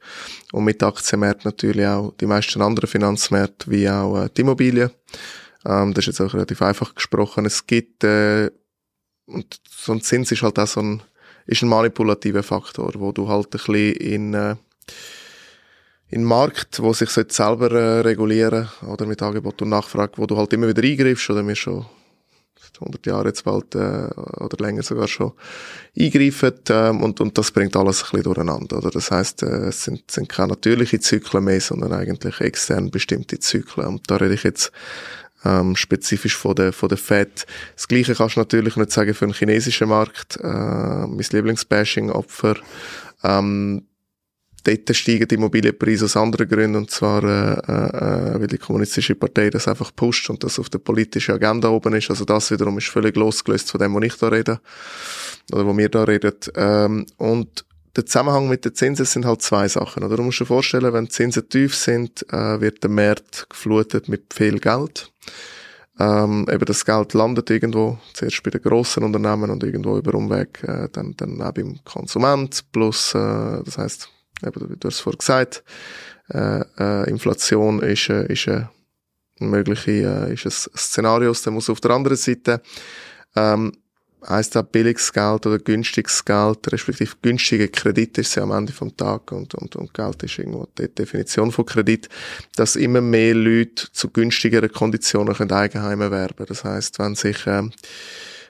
und 0.52 0.64
mit 0.64 0.82
Aktienmarkt 0.82 1.44
natürlich 1.44 1.86
auch 1.86 2.14
die 2.20 2.26
meisten 2.26 2.62
anderen 2.62 2.88
Finanzmärkte 2.88 3.70
wie 3.70 3.88
auch 3.88 4.24
äh, 4.24 4.28
die 4.36 4.42
Immobilien. 4.42 4.90
Ähm, 5.66 5.94
das 5.94 6.06
ist 6.06 6.18
jetzt 6.18 6.20
auch 6.20 6.34
relativ 6.34 6.62
einfach 6.62 6.94
gesprochen. 6.94 7.46
Es 7.46 7.66
gibt 7.66 8.04
äh, 8.04 8.50
und 9.30 9.60
so 9.68 9.92
ein 9.92 10.00
Zins 10.00 10.32
ist 10.32 10.42
halt 10.42 10.58
auch 10.58 10.66
so 10.66 10.80
ein, 10.80 11.02
ist 11.46 11.62
ein 11.62 11.68
manipulativer 11.68 12.42
Faktor, 12.42 12.92
wo 12.96 13.12
du 13.12 13.28
halt 13.28 13.46
ein 13.46 13.50
bisschen 13.50 13.92
in, 13.94 14.34
äh, 14.34 14.56
in 16.08 16.24
Markt, 16.24 16.80
wo 16.82 16.92
sich 16.92 17.10
selber 17.10 17.70
äh, 17.72 18.00
regulieren 18.00 18.68
oder 18.86 19.06
mit 19.06 19.22
Angebot 19.22 19.62
und 19.62 19.70
Nachfrage, 19.70 20.12
wo 20.16 20.26
du 20.26 20.36
halt 20.36 20.52
immer 20.52 20.68
wieder 20.68 20.82
eingreifst 20.82 21.30
oder 21.30 21.42
mir 21.42 21.56
schon 21.56 21.86
100 22.80 23.06
Jahre 23.06 23.28
jetzt 23.28 23.44
bald 23.44 23.74
äh, 23.74 23.78
oder 23.78 24.56
länger 24.58 24.82
sogar 24.82 25.08
schon 25.08 25.32
eingreifen 25.98 26.54
ähm, 26.70 27.02
und, 27.02 27.20
und 27.20 27.36
das 27.36 27.50
bringt 27.50 27.76
alles 27.76 28.02
ein 28.02 28.10
bisschen 28.10 28.22
durcheinander. 28.24 28.78
Oder? 28.78 28.90
Das 28.90 29.10
heißt, 29.10 29.42
äh, 29.42 29.68
es 29.68 29.84
sind, 29.84 30.10
sind 30.10 30.28
keine 30.28 30.48
natürlichen 30.48 31.00
Zyklen 31.00 31.44
mehr, 31.44 31.60
sondern 31.60 31.92
eigentlich 31.92 32.40
extern 32.40 32.90
bestimmte 32.90 33.38
Zyklen. 33.38 33.86
Und 33.86 34.10
da 34.10 34.16
rede 34.16 34.34
ich 34.34 34.44
jetzt 34.44 34.72
ähm, 35.44 35.76
spezifisch 35.76 36.36
von 36.36 36.54
der, 36.54 36.72
von 36.72 36.88
der 36.88 36.98
Fed. 36.98 37.46
Das 37.74 37.88
Gleiche 37.88 38.14
kannst 38.14 38.36
du 38.36 38.40
natürlich 38.40 38.76
nicht 38.76 38.90
sagen 38.90 39.14
für 39.14 39.26
den 39.26 39.34
chinesischen 39.34 39.88
Markt. 39.88 40.36
Äh, 40.36 40.46
mein 40.46 41.18
Lieblingsbashing-Opfer. 41.30 42.56
Ähm, 43.22 43.86
dort 44.64 44.96
steigen 44.96 45.28
die 45.28 45.34
Immobilienpreise 45.34 46.04
aus 46.04 46.16
anderen 46.16 46.48
Gründen, 46.48 46.76
und 46.76 46.90
zwar, 46.90 47.22
äh, 47.24 48.36
äh, 48.36 48.40
weil 48.40 48.46
die 48.46 48.58
kommunistische 48.58 49.14
Partei 49.14 49.50
das 49.50 49.68
einfach 49.68 49.94
pusht 49.94 50.28
und 50.30 50.44
das 50.44 50.58
auf 50.58 50.68
der 50.68 50.78
politischen 50.78 51.34
Agenda 51.34 51.68
oben 51.68 51.94
ist. 51.94 52.10
Also 52.10 52.24
das 52.24 52.50
wiederum 52.50 52.78
ist 52.78 52.88
völlig 52.88 53.16
losgelöst 53.16 53.70
von 53.70 53.80
dem, 53.80 53.94
wo 53.94 54.00
ich 54.00 54.16
da 54.16 54.28
rede, 54.28 54.60
oder 55.52 55.66
wo 55.66 55.76
wir 55.76 55.88
da 55.88 56.04
reden. 56.04 56.34
Ähm, 56.54 57.06
und 57.16 57.64
der 57.96 58.06
Zusammenhang 58.06 58.48
mit 58.48 58.64
den 58.64 58.74
Zinsen 58.74 59.06
sind 59.06 59.24
halt 59.24 59.42
zwei 59.42 59.66
Sachen. 59.68 60.04
Oder 60.04 60.16
du 60.16 60.22
musst 60.22 60.40
dir 60.40 60.46
vorstellen, 60.46 60.92
wenn 60.92 61.06
die 61.06 61.10
Zinsen 61.10 61.48
tief 61.48 61.74
sind, 61.74 62.24
äh, 62.32 62.60
wird 62.60 62.82
der 62.82 62.90
Markt 62.90 63.46
geflutet 63.50 64.08
mit 64.08 64.32
viel 64.32 64.58
Geld. 64.60 65.12
Ähm, 65.98 66.46
eben 66.50 66.64
das 66.64 66.84
Geld 66.84 67.12
landet 67.12 67.50
irgendwo, 67.50 67.98
zuerst 68.14 68.42
bei 68.42 68.50
den 68.50 68.62
grossen 68.62 69.02
Unternehmen 69.02 69.50
und 69.50 69.62
irgendwo 69.62 69.98
über 69.98 70.14
Umweg 70.14 70.62
äh, 70.64 70.88
dann, 70.90 71.14
dann 71.16 71.42
auch 71.42 71.52
beim 71.52 71.78
Konsument. 71.84 72.64
Plus, 72.72 73.14
äh, 73.14 73.62
das 73.64 73.76
heißt, 73.76 74.08
eben, 74.46 74.78
du 74.80 74.88
hast 74.88 74.94
es 74.94 75.00
vorhin 75.00 75.18
gesagt, 75.18 75.62
äh, 76.30 76.62
äh, 76.78 77.10
Inflation 77.10 77.82
ist, 77.82 78.08
äh, 78.08 78.32
ist 78.32 78.46
äh, 78.46 78.64
ein 79.40 79.50
mögliche, 79.50 79.90
äh, 79.90 80.32
ist 80.32 80.46
ein 80.46 80.76
Szenario, 80.78 81.32
das 81.32 81.44
muss 81.46 81.68
auf 81.68 81.80
der 81.80 81.90
anderen 81.90 82.16
Seite 82.16 82.62
ähm, 83.36 83.72
heisst 84.28 84.56
auch 84.56 84.62
billiges 84.62 85.12
Geld 85.12 85.46
oder 85.46 85.58
günstiges 85.58 86.24
Geld, 86.24 86.72
respektive 86.72 87.14
günstige 87.22 87.68
Kredit 87.68 88.18
ist 88.18 88.34
ja 88.34 88.42
am 88.42 88.52
Ende 88.52 88.72
vom 88.72 88.96
Tag 88.96 89.32
und, 89.32 89.54
und, 89.54 89.76
und 89.76 89.94
Geld 89.94 90.22
ist 90.22 90.38
irgendwo 90.38 90.68
die 90.78 90.88
Definition 90.88 91.52
von 91.52 91.66
Kredit, 91.66 92.08
dass 92.56 92.76
immer 92.76 93.00
mehr 93.00 93.34
Leute 93.34 93.90
zu 93.92 94.10
günstigeren 94.10 94.70
Konditionen 94.70 95.34
können 95.34 95.52
Eigenheime 95.52 96.04
erwerben. 96.04 96.46
Das 96.46 96.64
heißt, 96.64 96.98
wenn 96.98 97.14
sich, 97.14 97.46
äh, 97.46 97.62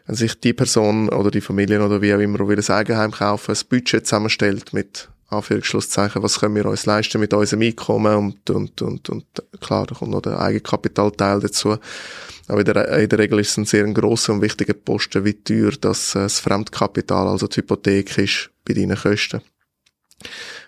wenn 0.06 0.16
sich 0.16 0.38
die 0.40 0.52
Person 0.52 1.08
oder 1.08 1.30
die 1.30 1.40
Familien 1.40 1.82
oder 1.82 2.02
wie 2.02 2.14
auch 2.14 2.20
immer 2.20 2.46
will 2.46 2.58
ein 2.58 2.74
Eigenheim 2.74 3.12
kaufen, 3.12 3.54
ein 3.54 3.68
Budget 3.68 4.06
zusammenstellt 4.06 4.72
mit 4.72 5.08
Anführungsschlusszeichen, 5.28 6.22
was 6.22 6.40
können 6.40 6.56
wir 6.56 6.66
uns 6.66 6.86
leisten 6.86 7.20
mit 7.20 7.32
unserem 7.32 7.62
Einkommen 7.62 8.16
und, 8.16 8.50
und, 8.50 8.82
und, 8.82 9.08
und 9.08 9.24
klar, 9.60 9.86
da 9.86 9.94
kommt 9.94 10.10
noch 10.10 10.22
der 10.22 10.40
Eigenkapitalteil 10.40 11.40
dazu 11.40 11.78
aber 12.50 12.60
in 12.60 12.64
der, 12.64 12.98
in 12.98 13.08
der 13.08 13.18
Regel 13.18 13.38
ist 13.38 13.50
es 13.50 13.56
ein 13.56 13.64
sehr 13.64 13.84
grosser 13.92 14.32
und 14.32 14.42
wichtiger 14.42 14.74
Posten, 14.74 15.24
wie 15.24 15.34
teuer 15.34 15.72
das, 15.80 16.14
äh, 16.14 16.20
das 16.20 16.40
Fremdkapital, 16.40 17.28
also 17.28 17.46
die 17.46 17.58
Hypothek 17.58 18.18
ist 18.18 18.50
bei 18.64 18.74
deinen 18.74 18.96
Kosten. 18.96 19.40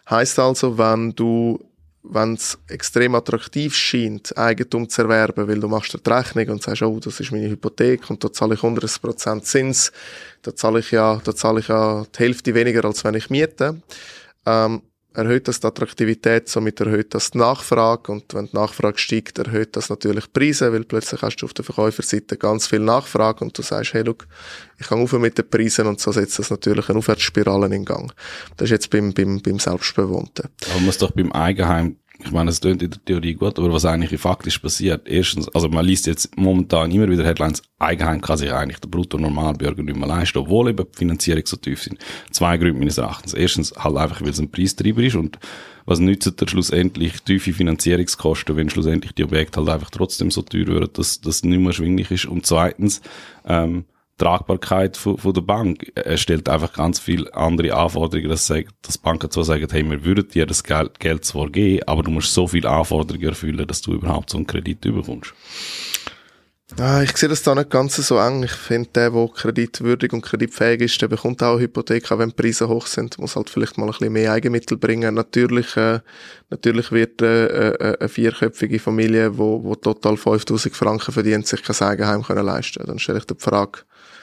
Heißt 0.09 0.39
also, 0.39 0.79
wenn 0.79 1.15
du 1.15 1.59
wenn 2.05 2.35
es 2.35 2.59
extrem 2.69 3.15
attraktiv 3.15 3.77
scheint, 3.77 4.37
Eigentum 4.37 4.89
zu 4.89 5.03
erwerben, 5.03 5.47
weil 5.47 5.61
du 5.61 5.69
machst 5.69 5.95
dir 5.95 5.99
die 5.99 6.11
Rechnung 6.11 6.49
und 6.49 6.63
sagst, 6.63 6.83
oh, 6.83 6.99
das 6.99 7.21
ist 7.21 7.31
meine 7.31 7.49
Hypothek 7.49 8.11
und 8.11 8.23
da 8.25 8.33
zahle 8.33 8.55
ich 8.55 8.61
100% 8.61 9.43
Zins, 9.43 9.93
da 10.43 10.55
zahle 10.55 10.81
ich 10.81 10.91
ja, 10.91 11.21
da 11.23 11.35
zahle 11.35 11.61
ich 11.61 11.69
ja 11.69 12.05
die 12.05 12.19
Hälfte 12.19 12.55
weniger, 12.55 12.85
als 12.85 13.05
wenn 13.05 13.15
ich 13.15 13.31
miete. 13.31 13.81
Ähm, 14.45 14.83
erhöht 15.15 15.49
das 15.49 15.61
die 15.61 15.67
Attraktivität, 15.67 16.49
somit 16.49 16.81
erhöht 16.81 17.15
das 17.15 17.31
die 17.31 17.39
Nachfrage 17.39 18.13
und 18.13 18.35
wenn 18.35 18.47
die 18.47 18.57
Nachfrage 18.57 18.99
steigt, 18.99 19.39
erhöht 19.39 19.77
das 19.77 19.91
natürlich 19.91 20.27
die 20.27 20.31
Preise, 20.31 20.73
weil 20.73 20.85
plötzlich 20.85 21.23
hast 21.23 21.37
du 21.37 21.47
auf 21.47 21.55
der 21.55 21.65
Verkäuferseite 21.65 22.37
ganz 22.37 22.67
viel 22.67 22.81
Nachfrage 22.81 23.45
und 23.45 23.57
du 23.57 23.63
sagst, 23.63 23.95
hey, 23.95 24.03
look, 24.03 24.27
ich 24.79 24.87
kann 24.87 25.01
auf 25.01 25.13
mit 25.13 25.39
den 25.39 25.49
Preisen 25.49 25.87
und 25.87 26.01
so 26.01 26.13
setzt 26.13 26.39
das 26.39 26.51
natürlich 26.51 26.89
eine 26.89 26.99
Aufwärtsspirale 26.99 27.75
in 27.75 27.85
Gang. 27.85 28.13
Das 28.57 28.67
ist 28.67 28.71
jetzt 28.73 28.91
beim, 28.91 29.13
beim, 29.13 29.41
beim 29.41 29.59
Selbstbewohnten. 29.59 30.49
Aber 30.65 30.75
man 30.75 30.87
muss 30.87 30.99
doch 30.99 31.13
beim 31.13 31.33
Eigenheim 31.33 31.97
ich 32.25 32.31
meine, 32.31 32.51
es 32.51 32.61
klingt 32.61 32.83
in 32.83 32.91
der 32.91 33.05
Theorie 33.05 33.35
gut, 33.35 33.59
aber 33.59 33.73
was 33.73 33.85
eigentlich 33.85 34.21
faktisch 34.21 34.59
passiert, 34.59 35.09
erstens, 35.09 35.49
also 35.49 35.69
man 35.69 35.85
liest 35.85 36.07
jetzt 36.07 36.37
momentan 36.37 36.91
immer 36.91 37.09
wieder 37.09 37.25
Headlines, 37.25 37.63
Eigenheim 37.79 38.21
kann 38.21 38.39
sich 38.39 38.53
eigentlich 38.53 38.79
der 38.79 38.89
Brutto-Normalbürger 38.89 39.83
nicht 39.83 39.97
mehr 39.97 40.09
leisten, 40.09 40.39
obwohl 40.39 40.71
eben 40.71 40.87
die 40.93 40.99
Finanzierung 40.99 41.43
so 41.45 41.57
tief 41.57 41.83
sind. 41.83 41.99
Zwei 42.31 42.57
Gründe 42.57 42.79
meines 42.79 42.99
Erachtens. 42.99 43.35
Erstens 43.35 43.73
halt 43.77 43.97
einfach, 43.97 44.21
weil 44.21 44.31
es 44.31 44.39
ein 44.39 44.51
Preistreiber 44.51 45.03
ist 45.03 45.17
und 45.17 45.39
was 45.85 45.99
nützt 45.99 46.41
dir 46.41 46.49
schlussendlich 46.49 47.23
tiefe 47.23 47.53
Finanzierungskosten, 47.53 48.57
wenn 48.57 48.71
schlussendlich 48.71 49.13
die 49.13 49.25
Objekte 49.25 49.61
halt 49.61 49.69
einfach 49.69 49.91
trotzdem 49.91 50.31
so 50.31 50.43
teuer 50.43 50.67
würden, 50.67 50.91
dass 50.93 51.21
das 51.21 51.43
nicht 51.43 51.59
mehr 51.59 51.69
erschwinglich 51.69 52.11
ist. 52.11 52.27
Und 52.27 52.47
zweitens, 52.47 53.03
ähm, 53.47 53.85
Tragbarkeit 54.19 54.97
von, 54.97 55.19
von 55.19 55.35
der 55.35 55.41
Bank. 55.41 55.91
Er 55.95 56.17
stellt 56.17 56.49
einfach 56.49 56.73
ganz 56.73 56.99
viele 56.99 57.33
andere 57.35 57.75
Anforderungen, 57.75 58.29
dass, 58.29 58.47
dass 58.47 58.99
Banken 58.99 59.31
zwar 59.31 59.45
sagen, 59.45 59.67
hey, 59.71 59.89
wir 59.89 60.05
würden 60.05 60.29
dir 60.29 60.47
das 60.47 60.63
Geld, 60.63 61.25
zwar 61.25 61.51
geben, 61.51 61.83
aber 61.87 62.03
du 62.03 62.11
musst 62.11 62.35
so 62.35 62.47
viele 62.47 62.69
Anforderungen 62.69 63.29
erfüllen, 63.29 63.67
dass 63.67 63.83
du 63.83 63.95
überhaupt 63.95 64.31
so 64.31 64.39
einen 64.39 64.47
Kredit 64.47 64.81
bekommst. 64.81 65.35
Ah, 66.81 67.03
ich 67.03 67.17
sehe 67.17 67.29
das 67.29 67.43
da 67.43 67.55
nicht 67.55 67.71
ganz 67.71 67.97
so 67.97 68.19
eng. 68.19 68.43
Ich 68.45 68.53
finde, 68.53 68.89
der, 68.95 69.11
der 69.11 69.29
kreditwürdig 69.29 70.13
und 70.13 70.23
kreditfähig 70.23 70.81
ist, 70.81 71.01
der 71.03 71.09
bekommt 71.09 71.43
auch 71.43 71.53
eine 71.53 71.61
Hypothek, 71.61 72.11
auch 72.11 72.19
wenn 72.19 72.31
die 72.31 72.35
Preise 72.35 72.67
hoch 72.67 72.87
sind, 72.87 73.19
muss 73.19 73.37
halt 73.37 73.51
vielleicht 73.51 73.77
mal 73.77 73.85
ein 73.85 73.91
bisschen 73.93 74.13
mehr 74.13 74.33
Eigenmittel 74.33 74.79
bringen. 74.79 75.15
Natürlich, 75.15 75.77
äh, 75.77 76.01
natürlich 76.49 76.91
wird 76.91 77.21
äh, 77.21 77.73
äh, 77.75 77.97
eine 78.01 78.09
vierköpfige 78.09 78.79
Familie, 78.79 79.37
wo, 79.37 79.63
wo 79.63 79.75
total 79.75 80.17
5000 80.17 80.75
Franken 80.75 81.13
verdient, 81.13 81.47
sich 81.47 81.63
kein 81.63 81.77
Eigenheim 81.87 82.23
können 82.23 82.47
leisten. 82.47 82.83
Dann 82.87 82.99
stelle 82.99 83.19
ich 83.19 83.27
die 83.27 83.35
Frage, 83.39 83.81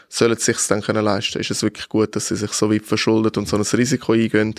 sollen 0.09 0.37
sie 0.37 0.51
sich 0.51 0.67
dann 0.67 0.81
können 0.81 1.05
leisten? 1.05 1.39
Ist 1.39 1.51
es 1.51 1.61
wirklich 1.61 1.87
gut, 1.87 2.15
dass 2.15 2.29
sie 2.29 2.35
sich 2.35 2.51
so 2.51 2.71
weit 2.71 2.85
verschuldet 2.85 3.37
und 3.37 3.47
so 3.47 3.57
ein 3.57 3.61
Risiko 3.61 4.13
eingehen? 4.13 4.55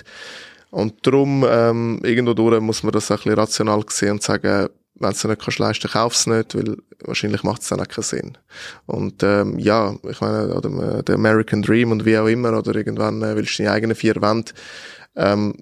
Und 0.70 1.04
darum, 1.04 1.44
ähm, 1.48 2.00
irgendwo 2.04 2.34
durch 2.34 2.60
muss 2.60 2.84
man 2.84 2.92
das 2.92 3.10
ein 3.10 3.16
bisschen 3.16 3.34
rational 3.34 3.84
sehen 3.88 4.12
und 4.12 4.22
sagen, 4.22 4.68
wenn 5.00 5.10
es 5.10 5.24
nicht 5.24 5.42
kannst 5.42 5.58
leisten, 5.58 5.90
kauf 5.90 6.14
es 6.14 6.26
nicht, 6.26 6.54
weil 6.54 6.76
wahrscheinlich 7.04 7.42
macht 7.42 7.62
es 7.62 7.68
dann 7.68 7.80
auch 7.80 7.88
keinen 7.88 8.04
Sinn. 8.04 8.38
Und 8.86 9.22
ähm, 9.22 9.58
ja, 9.58 9.96
ich 10.08 10.20
meine, 10.20 10.54
oder, 10.54 11.02
der 11.02 11.14
American 11.14 11.62
Dream 11.62 11.90
und 11.90 12.04
wie 12.04 12.18
auch 12.18 12.26
immer, 12.26 12.56
oder 12.56 12.74
irgendwann 12.74 13.22
äh, 13.22 13.34
willst 13.34 13.58
du 13.58 13.62
deine 13.62 13.74
eigenen 13.74 13.96
vier 13.96 14.16
Wände, 14.20 14.52
ähm, 15.16 15.54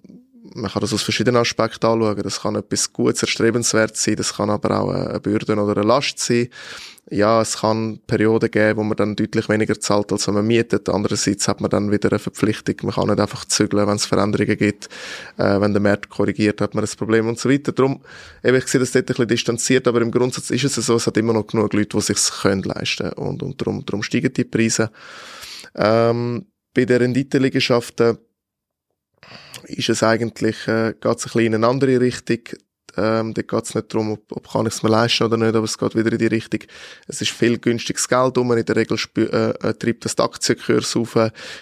man 0.55 0.71
kann 0.71 0.81
das 0.81 0.93
aus 0.93 1.03
verschiedenen 1.03 1.41
Aspekten 1.41 1.87
anschauen. 1.87 2.23
Das 2.23 2.41
kann 2.41 2.57
etwas 2.57 2.93
Gutes, 2.93 3.23
erstrebenswert 3.23 3.97
sein, 3.97 4.17
das 4.17 4.35
kann 4.35 4.51
aber 4.51 4.81
auch 4.81 4.91
eine 4.91 5.21
Bürde 5.21 5.53
oder 5.57 5.81
eine 5.81 5.87
Last 5.87 6.19
sein 6.19 6.49
ja, 7.11 7.41
es 7.41 7.59
kann 7.59 8.01
Perioden 8.07 8.51
geben, 8.51 8.79
wo 8.79 8.83
man 8.83 8.97
dann 8.97 9.17
deutlich 9.17 9.49
weniger 9.49 9.79
zahlt, 9.81 10.13
als 10.13 10.27
wenn 10.27 10.35
man 10.35 10.47
mietet. 10.47 10.89
Andererseits 10.89 11.49
hat 11.49 11.61
man 11.61 11.71
dann 11.71 11.91
wieder 11.91 12.11
eine 12.11 12.19
Verpflichtung. 12.19 12.77
Man 12.83 12.95
kann 12.95 13.09
nicht 13.09 13.21
einfach 13.21 13.45
zügeln, 13.47 13.87
wenn 13.87 13.97
es 13.97 14.05
Veränderungen 14.05 14.57
gibt. 14.57 14.89
Äh, 15.39 15.61
wenn 15.61 15.73
der 15.73 15.81
Markt 15.81 16.11
korrigiert, 16.11 16.61
hat 16.61 16.75
man 16.75 16.83
das 16.83 16.97
Problem 16.97 17.27
und 17.29 17.39
so 17.39 17.49
weiter. 17.49 17.73
Darum, 17.73 18.03
eben, 18.45 18.57
ich 18.57 18.67
sehe 18.67 18.81
das 18.81 18.93
dort 18.93 19.05
ein 19.05 19.07
bisschen 19.07 19.29
distanziert, 19.29 19.89
aber 19.89 20.03
im 20.03 20.11
Grundsatz 20.11 20.51
ist 20.51 20.65
es 20.65 20.75
so, 20.75 20.97
es 20.97 21.07
hat 21.07 21.17
immer 21.17 21.33
noch 21.33 21.47
genug 21.47 21.73
Leute, 21.73 21.97
die 21.97 22.03
sich 22.03 22.19
können 22.43 22.63
leisten 22.63 23.13
und, 23.15 23.43
und 23.43 23.61
darum, 23.61 23.85
darum 23.87 24.03
steigen 24.03 24.33
die 24.33 24.45
Preise. 24.45 24.91
Ähm, 25.75 26.47
bei 26.75 26.85
den 26.85 26.99
Renditeliegenschaften 26.99 28.19
ist 29.65 29.89
es 29.89 30.03
eigentlich, 30.03 30.69
äh, 30.69 30.95
geht 31.01 31.05
es 31.05 31.25
ein 31.25 31.33
bisschen 31.33 31.41
in 31.41 31.55
eine 31.55 31.69
andere 31.69 32.01
Richtung. 32.01 32.41
Ähm, 32.99 33.33
da 33.35 33.43
geht 33.43 33.65
es 33.65 33.75
nicht 33.75 33.95
darum, 33.95 34.13
ob, 34.13 34.33
ob 34.33 34.53
kann 34.53 34.67
ich 34.67 34.75
es 34.75 34.83
mir 34.83 34.89
leisten 34.89 35.25
oder 35.25 35.37
nicht, 35.37 35.55
aber 35.55 35.65
es 35.65 35.79
geht 35.79 35.95
wieder 35.95 36.11
in 36.11 36.19
die 36.19 36.27
Richtung. 36.27 36.61
Es 37.07 37.21
ist 37.21 37.31
viel 37.31 37.59
günstiges 37.59 38.09
Geld 38.09 38.37
um. 38.39 38.51
In 38.53 38.65
der 38.65 38.77
Regel 38.77 38.99
äh, 39.17 39.21
äh, 39.21 39.75
treibt 39.75 40.05
das 40.05 40.17
die 40.17 40.23
Aktienkurs 40.23 40.97
auf. 40.97 41.17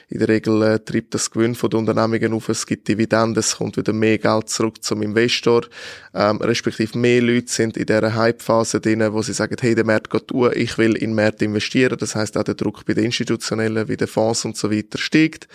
In 0.08 0.18
der 0.18 0.28
Regel 0.28 0.62
äh, 0.62 0.78
treibt 0.78 1.14
das 1.14 1.30
Gewinn 1.30 1.54
von 1.54 1.68
den 1.68 1.80
Unternehmungen 1.80 2.32
auf. 2.32 2.48
Es 2.48 2.66
gibt 2.66 2.88
Dividenden, 2.88 3.38
es 3.38 3.56
kommt 3.56 3.76
wieder 3.76 3.92
mehr 3.92 4.18
Geld 4.18 4.48
zurück 4.48 4.82
zum 4.82 5.02
Investor. 5.02 5.66
Ähm, 6.14 6.38
respektive 6.38 6.98
mehr 6.98 7.20
Leute 7.20 7.52
sind 7.52 7.76
in 7.76 7.86
dieser 7.86 8.14
Hype-Phase 8.14 8.80
drin, 8.80 9.12
wo 9.12 9.20
sie 9.20 9.34
sagen, 9.34 9.56
hey, 9.60 9.74
der 9.74 9.84
Markt 9.84 10.10
geht 10.10 10.30
durch, 10.30 10.56
ich 10.56 10.78
will 10.78 10.96
in 10.96 11.10
den 11.10 11.14
Markt 11.14 11.42
investieren. 11.42 11.98
Das 11.98 12.14
heißt 12.14 12.38
auch 12.38 12.44
der 12.44 12.54
Druck 12.54 12.86
bei 12.86 12.94
den 12.94 13.04
Institutionellen, 13.04 13.88
wie 13.88 13.96
den 13.96 14.08
Fonds 14.08 14.44
und 14.44 14.56
so 14.56 14.70
weiter 14.70 14.98
steigt 14.98 15.48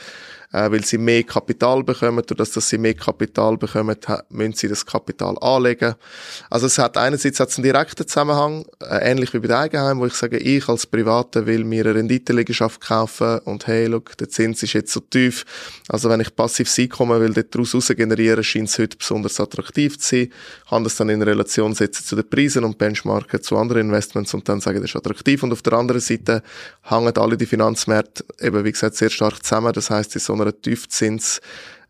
äh, 0.51 0.71
weil 0.71 0.83
sie 0.83 0.97
mehr 0.97 1.23
Kapital 1.23 1.83
bekommen. 1.83 2.23
Das, 2.37 2.51
dass 2.51 2.69
sie 2.69 2.77
mehr 2.77 2.93
Kapital 2.93 3.57
bekommen, 3.57 3.95
müssen 4.29 4.53
sie 4.53 4.67
das 4.67 4.85
Kapital 4.85 5.37
anlegen. 5.39 5.95
Also 6.49 6.67
es 6.67 6.77
hat 6.77 6.97
einerseits 6.97 7.39
hat's 7.39 7.57
einen 7.57 7.63
direkten 7.63 8.07
Zusammenhang, 8.07 8.65
äh, 8.81 9.11
ähnlich 9.11 9.33
wie 9.33 9.39
bei 9.39 9.55
Eigenheim, 9.55 9.99
wo 9.99 10.05
ich 10.05 10.13
sage, 10.13 10.37
ich 10.37 10.67
als 10.67 10.85
Privater 10.85 11.45
will 11.45 11.63
mir 11.63 11.85
eine 11.85 11.95
Renditeliegenschaft 11.95 12.81
kaufen 12.81 13.39
und 13.39 13.67
hey, 13.67 13.87
look, 13.87 14.17
der 14.17 14.29
Zins 14.29 14.63
ist 14.63 14.73
jetzt 14.73 14.91
so 14.91 14.99
tief. 14.99 15.45
Also 15.87 16.09
wenn 16.09 16.19
ich 16.19 16.35
passives 16.35 16.77
Einkommen 16.79 17.19
will, 17.19 17.33
daraus 17.33 17.73
raus 17.73 17.91
generieren, 17.95 18.43
scheint 18.43 18.69
es 18.69 18.77
heute 18.79 18.97
besonders 18.97 19.39
attraktiv 19.39 19.99
zu 19.99 20.15
sein. 20.15 20.31
Kann 20.69 20.83
das 20.83 20.95
dann 20.95 21.09
in 21.09 21.21
Relation 21.21 21.73
setzen 21.73 22.05
zu 22.05 22.15
den 22.15 22.29
Preisen 22.29 22.63
und 22.63 22.77
benchmarken 22.77 23.41
zu 23.41 23.57
anderen 23.57 23.87
Investments 23.87 24.33
und 24.33 24.47
dann 24.47 24.61
sagen, 24.61 24.81
das 24.81 24.91
ist 24.91 24.95
attraktiv. 24.95 25.43
Und 25.43 25.51
auf 25.53 25.61
der 25.61 25.73
anderen 25.73 26.01
Seite 26.01 26.43
hängen 26.83 27.15
alle 27.17 27.37
die 27.37 27.45
Finanzmärkte 27.45 28.23
eben, 28.39 28.63
wie 28.63 28.71
gesagt, 28.71 28.95
sehr 28.95 29.09
stark 29.09 29.43
zusammen. 29.43 29.73
Das 29.73 29.89
heißt, 29.89 30.15
in 30.15 30.21
so 30.21 30.40
einer 30.41 30.59
Tiefzins 30.59 31.41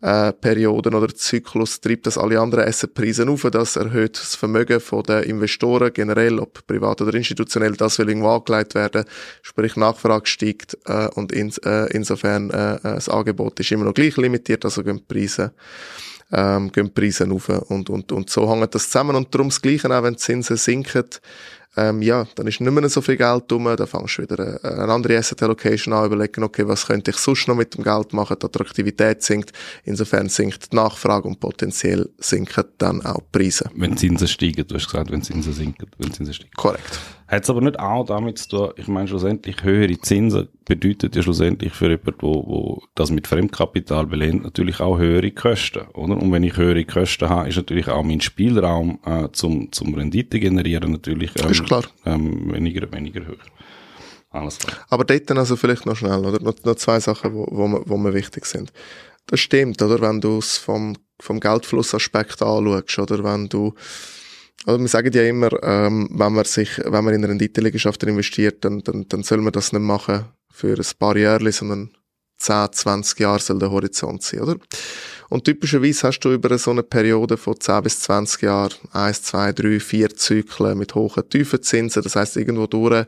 äh, 0.02 0.34
Perioden 0.34 0.96
oder 0.96 1.14
Zyklus 1.14 1.80
treibt 1.80 2.08
das 2.08 2.18
alle 2.18 2.40
anderen 2.40 2.68
Assetpreise 2.68 3.28
auf. 3.30 3.44
Das 3.52 3.76
erhöht 3.76 4.18
das 4.18 4.36
Vermögen 4.36 4.82
den 5.08 5.24
Investoren 5.24 5.94
generell, 5.94 6.40
ob 6.40 6.66
privat 6.66 7.02
oder 7.02 7.14
institutionell, 7.14 7.74
das 7.74 8.00
will 8.00 8.10
irgendwo 8.10 8.30
angelegt 8.30 8.74
werden. 8.76 9.06
Sprich, 9.42 9.76
Nachfrage 9.76 10.26
steigt 10.26 10.78
äh, 10.86 11.08
und 11.14 11.32
in, 11.32 11.52
äh, 11.64 11.92
insofern 11.92 12.50
äh, 12.50 12.76
äh, 12.76 12.80
das 12.82 13.10
Angebot 13.10 13.60
ist 13.60 13.72
immer 13.72 13.86
noch 13.86 13.94
gleich 13.94 14.18
limitiert, 14.18 14.66
also 14.66 14.84
gehen 14.84 14.98
die 14.98 15.14
Preise 15.14 15.54
ähm, 16.32 16.72
gehen 16.72 16.86
die 16.86 16.92
Preise 16.92 17.30
auf 17.30 17.50
und, 17.50 17.90
und, 17.90 18.12
und 18.12 18.30
so 18.30 18.50
hängt 18.50 18.74
das 18.74 18.90
zusammen 18.90 19.16
und 19.16 19.34
darum 19.34 19.50
das 19.50 19.62
Gleiche 19.62 19.90
auch, 19.96 20.04
wenn 20.04 20.14
die 20.14 20.20
Zinsen 20.20 20.58
sinken, 20.58 21.06
ähm, 21.78 22.02
ja, 22.02 22.26
dann 22.36 22.48
ist 22.48 22.60
nicht 22.60 22.72
mehr 22.72 22.90
so 22.90 23.02
viel 23.02 23.18
Geld 23.18 23.52
rum, 23.52 23.64
dann 23.64 23.88
fangst 23.88 24.18
du 24.18 24.24
wieder 24.24 24.40
eine, 24.40 24.64
eine 24.64 24.94
andere 24.94 25.18
Asset 25.18 25.42
Allocation 25.42 25.94
an, 25.94 26.06
überlegen, 26.06 26.44
okay, 26.44 26.68
was 26.68 26.86
könnte 26.86 27.12
ich 27.12 27.18
sonst 27.18 27.48
noch 27.48 27.56
mit 27.56 27.76
dem 27.76 27.84
Geld 27.84 28.12
machen, 28.14 28.38
die 28.42 28.46
Attraktivität 28.46 29.24
sinkt, 29.24 29.54
insofern 29.86 30.28
sinkt 30.28 30.72
die 30.72 30.76
Nachfrage 30.76 31.28
und 31.28 31.40
potenziell 31.40 32.10
sinken 32.18 32.66
dann 32.78 33.06
auch 33.06 33.20
die 33.20 33.40
Preise. 33.40 33.70
Wenn 33.76 33.96
Zinsen 33.96 34.28
steigen, 34.28 34.68
du 34.68 34.76
hast 34.76 34.88
gesagt, 34.88 35.12
wenn 35.12 35.22
Zinsen 35.22 35.54
sinken, 35.54 35.88
wenn 35.98 36.12
Zinsen 36.12 36.34
steigen. 36.34 36.52
Korrekt. 36.58 37.00
Hat 37.32 37.44
es 37.44 37.50
aber 37.50 37.62
nicht 37.62 37.80
auch 37.80 38.04
damit 38.06 38.40
zu 38.40 38.50
tun, 38.50 38.70
ich 38.76 38.90
meine 38.90 39.08
schlussendlich 39.08 39.64
höhere 39.64 39.98
Zinsen 40.02 40.50
bedeutet 40.66 41.16
ja 41.16 41.24
schlussendlich 41.24 41.72
für 41.72 41.90
jemanden, 41.90 42.16
wo, 42.20 42.34
wo 42.46 42.84
das 42.94 43.10
mit 43.10 43.26
Fremdkapital 43.26 44.06
belehnt, 44.06 44.44
natürlich 44.44 44.82
auch 44.82 44.98
höhere 44.98 45.32
Kosten, 45.32 45.88
oder? 45.94 46.18
Und 46.18 46.32
wenn 46.34 46.44
ich 46.44 46.58
höhere 46.58 46.84
Kosten 46.84 47.30
habe, 47.30 47.48
ist 47.48 47.56
natürlich 47.56 47.88
auch 47.88 48.04
mein 48.04 48.20
Spielraum 48.20 49.00
äh, 49.06 49.30
zum, 49.32 49.72
zum 49.72 49.94
Rendite 49.94 50.42
generieren 50.42 50.92
natürlich 50.92 51.32
ähm, 51.42 51.48
ist 51.62 51.68
klar. 51.68 51.84
Ähm, 52.06 52.52
weniger, 52.54 52.92
weniger 52.92 53.28
hoch. 53.28 53.44
Alles 54.30 54.58
klar. 54.58 54.78
Aber 54.90 55.04
dort 55.04 55.30
dann 55.30 55.38
also 55.38 55.56
vielleicht 55.56 55.86
noch 55.86 55.96
schnell, 55.96 56.26
oder? 56.26 56.42
Noch, 56.42 56.56
noch 56.64 56.76
zwei 56.76 57.00
Sachen, 57.00 57.34
wo, 57.34 57.48
wo, 57.52 57.84
wo 57.86 57.98
mir 57.98 58.14
wichtig 58.14 58.46
sind. 58.46 58.72
Das 59.28 59.40
stimmt, 59.40 59.82
oder? 59.82 60.02
Wenn 60.02 60.22
du 60.22 60.40
es 60.40 60.58
vom, 60.58 60.96
vom 61.20 61.40
Geldflussaspekt 61.40 62.42
anschaust, 62.42 63.00
oder 63.00 63.24
wenn 63.24 63.50
du 63.50 63.74
also 64.66 64.80
wir 64.80 64.88
sagen 64.88 65.12
ja 65.14 65.24
immer, 65.24 65.52
ähm, 65.64 66.08
wenn 66.12 66.34
man 66.34 66.46
sich, 66.46 66.78
wenn 66.78 67.04
man 67.04 67.14
in 67.14 67.24
eine 67.24 67.30
Renditeliegenschaft 67.30 68.04
investiert, 68.04 68.64
dann, 68.64 68.84
dann, 68.84 69.08
dann 69.08 69.24
soll 69.24 69.40
man 69.40 69.54
das 69.54 69.74
nicht 69.74 69.82
machen 69.82 70.26
für 70.52 70.78
ein 70.78 70.86
paar 71.00 71.18
Jahre, 71.18 71.52
sondern 71.52 71.90
10, 72.38 72.72
20 72.72 73.20
Jahre 73.20 73.40
soll 73.40 73.60
der 73.60 73.72
Horizont 73.72 74.22
sein, 74.22 74.42
oder? 74.42 74.58
Und 75.32 75.46
typischerweise 75.46 76.10
hast 76.10 76.20
du 76.20 76.34
über 76.34 76.58
so 76.58 76.72
eine 76.72 76.84
Periode 76.84 77.38
von 77.38 77.58
10 77.58 77.84
bis 77.84 78.02
20 78.02 78.42
Jahren 78.42 78.74
1, 78.92 79.24
2, 79.24 79.54
3, 79.54 79.80
4 79.80 80.10
Zyklen 80.18 80.78
mit 80.78 80.94
hohen, 80.94 81.30
tiefen 81.30 81.62
Zinsen. 81.64 82.04
Das 82.04 82.18
heißt, 82.18 82.36
irgendwo 82.36 82.68
durch 82.68 83.06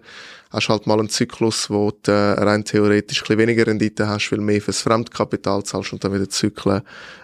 hast 0.49 0.69
halt 0.69 0.87
mal 0.87 0.99
einen 0.99 1.09
Zyklus, 1.09 1.69
wo 1.69 1.91
du 1.91 2.11
äh, 2.11 2.13
rein 2.13 2.63
theoretisch 2.63 3.19
ein 3.19 3.23
bisschen 3.23 3.37
weniger 3.39 3.67
Rendite 3.67 4.07
hast, 4.07 4.31
weil 4.31 4.39
mehr 4.39 4.61
fürs 4.61 4.83
Fremdkapital 4.83 5.63
zahlst 5.63 5.91
und 5.91 6.01
dann 6.01 6.13
wieder 6.13 6.29
Zyklen, 6.29 6.83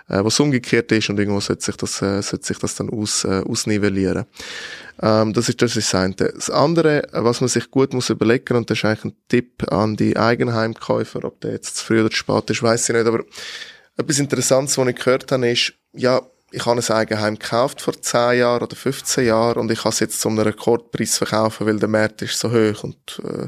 äh, 0.10 0.22
was 0.22 0.38
umgekehrt 0.42 0.92
ist 0.92 1.10
und 1.10 1.18
irgendwo 1.18 1.40
sollte 1.40 1.64
sich 1.64 1.78
das, 1.78 2.02
äh, 2.02 2.22
sollte 2.22 2.46
sich 2.46 2.60
das 2.60 2.76
dann 2.76 2.90
aus, 2.90 3.24
äh, 3.24 3.42
ausnivellieren. 3.48 4.26
Ähm, 5.02 5.32
das 5.32 5.48
ist 5.48 5.62
das, 5.62 5.78
ist 5.78 5.94
das 5.94 6.02
eine. 6.02 6.16
Das 6.16 6.50
andere, 6.50 7.08
was 7.14 7.40
man 7.40 7.48
sich 7.48 7.72
gut 7.72 7.94
muss 7.94 8.10
überlegen, 8.10 8.58
und 8.58 8.70
das 8.70 8.80
ist 8.80 8.84
eigentlich 8.84 9.14
ein 9.14 9.18
Tipp 9.30 9.72
an 9.72 9.96
die 9.96 10.18
Eigenheimkäufer, 10.18 11.24
ob 11.24 11.40
der 11.40 11.52
jetzt 11.52 11.78
zu 11.78 11.86
früh 11.86 12.02
oder 12.02 12.10
zu 12.10 12.18
spät 12.18 12.50
ist, 12.50 12.64
weiß 12.64 12.90
ich 12.90 12.96
nicht, 12.96 13.08
aber 13.08 13.24
etwas 14.00 14.20
Interessantes, 14.20 14.78
was 14.78 14.88
ich 14.88 14.96
gehört 14.96 15.32
habe, 15.32 15.50
ist, 15.50 15.74
ja, 15.94 16.22
ich 16.52 16.66
habe 16.66 16.82
ein 16.82 16.90
Eigenheim 16.96 17.38
gekauft 17.38 17.82
vor 17.82 17.94
10 18.02 18.40
Jahren 18.40 18.64
oder 18.64 18.76
15 18.76 19.26
Jahren 19.26 19.60
und 19.60 19.72
ich 19.72 19.84
kann 19.84 19.92
es 19.92 20.00
jetzt 20.00 20.20
zu 20.20 20.30
einem 20.30 20.40
Rekordpreis 20.40 21.18
verkaufen, 21.18 21.68
weil 21.68 21.78
der 21.78 21.90
Markt 21.90 22.22
ist 22.24 22.40
so 22.40 22.50
hoch. 22.50 22.84
Und 22.84 23.22
äh, 23.24 23.48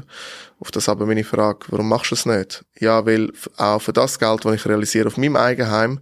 auf 0.60 0.70
das 0.70 0.88
aber 0.88 1.06
meine 1.06 1.24
Frage, 1.24 1.66
warum 1.70 1.88
machst 1.88 2.12
du 2.12 2.14
es 2.14 2.26
nicht? 2.26 2.64
Ja, 2.78 3.04
weil 3.04 3.32
auch 3.56 3.80
für 3.80 3.92
das 3.92 4.18
Geld, 4.18 4.44
das 4.44 4.54
ich 4.54 4.66
realisiere 4.66 5.08
auf 5.08 5.16
meinem 5.16 5.36
Eigenheim, 5.36 6.00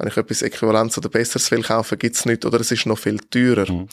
wenn 0.00 0.08
ich 0.08 0.16
etwas 0.16 0.40
Äquivalentes 0.40 0.96
oder 0.96 1.10
Besseres 1.10 1.50
will 1.50 1.62
kaufen, 1.62 1.98
gibt's 1.98 2.24
nicht 2.24 2.46
oder 2.46 2.58
es 2.58 2.70
ist 2.70 2.86
noch 2.86 2.98
viel 2.98 3.18
teurer. 3.18 3.70
Mhm. 3.70 3.86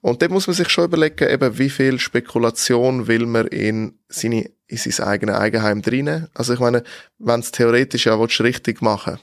Und 0.00 0.22
dort 0.22 0.30
muss 0.30 0.46
man 0.46 0.54
sich 0.54 0.68
schon 0.68 0.84
überlegen, 0.84 1.28
eben, 1.28 1.58
wie 1.58 1.70
viel 1.70 1.98
Spekulation 1.98 3.08
will 3.08 3.26
man 3.26 3.48
in 3.48 3.98
seine, 4.08 4.48
in 4.68 4.76
sein 4.76 5.06
eigenes 5.06 5.34
Eigenheim 5.34 5.82
drinnen. 5.82 6.28
Also 6.34 6.54
ich 6.54 6.60
meine, 6.60 6.84
wenn 7.18 7.40
es 7.40 7.50
theoretisch 7.50 8.06
ja 8.06 8.20
willst, 8.20 8.40
richtig 8.40 8.80
machen, 8.80 9.18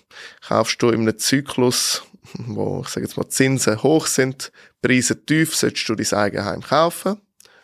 kaufst 0.45 0.81
du 0.81 0.89
in 0.89 1.01
einem 1.01 1.17
Zyklus, 1.17 2.03
wo, 2.33 2.81
ich 2.81 2.89
sage 2.89 3.05
jetzt 3.05 3.15
mal, 3.15 3.29
Zinsen 3.29 3.81
hoch 3.81 4.05
sind, 4.05 4.51
Preise 4.81 5.25
tief, 5.25 5.55
solltest 5.55 5.87
du 5.87 5.95
dein 5.95 6.11
Eigenheim 6.11 6.61
kaufen 6.61 7.21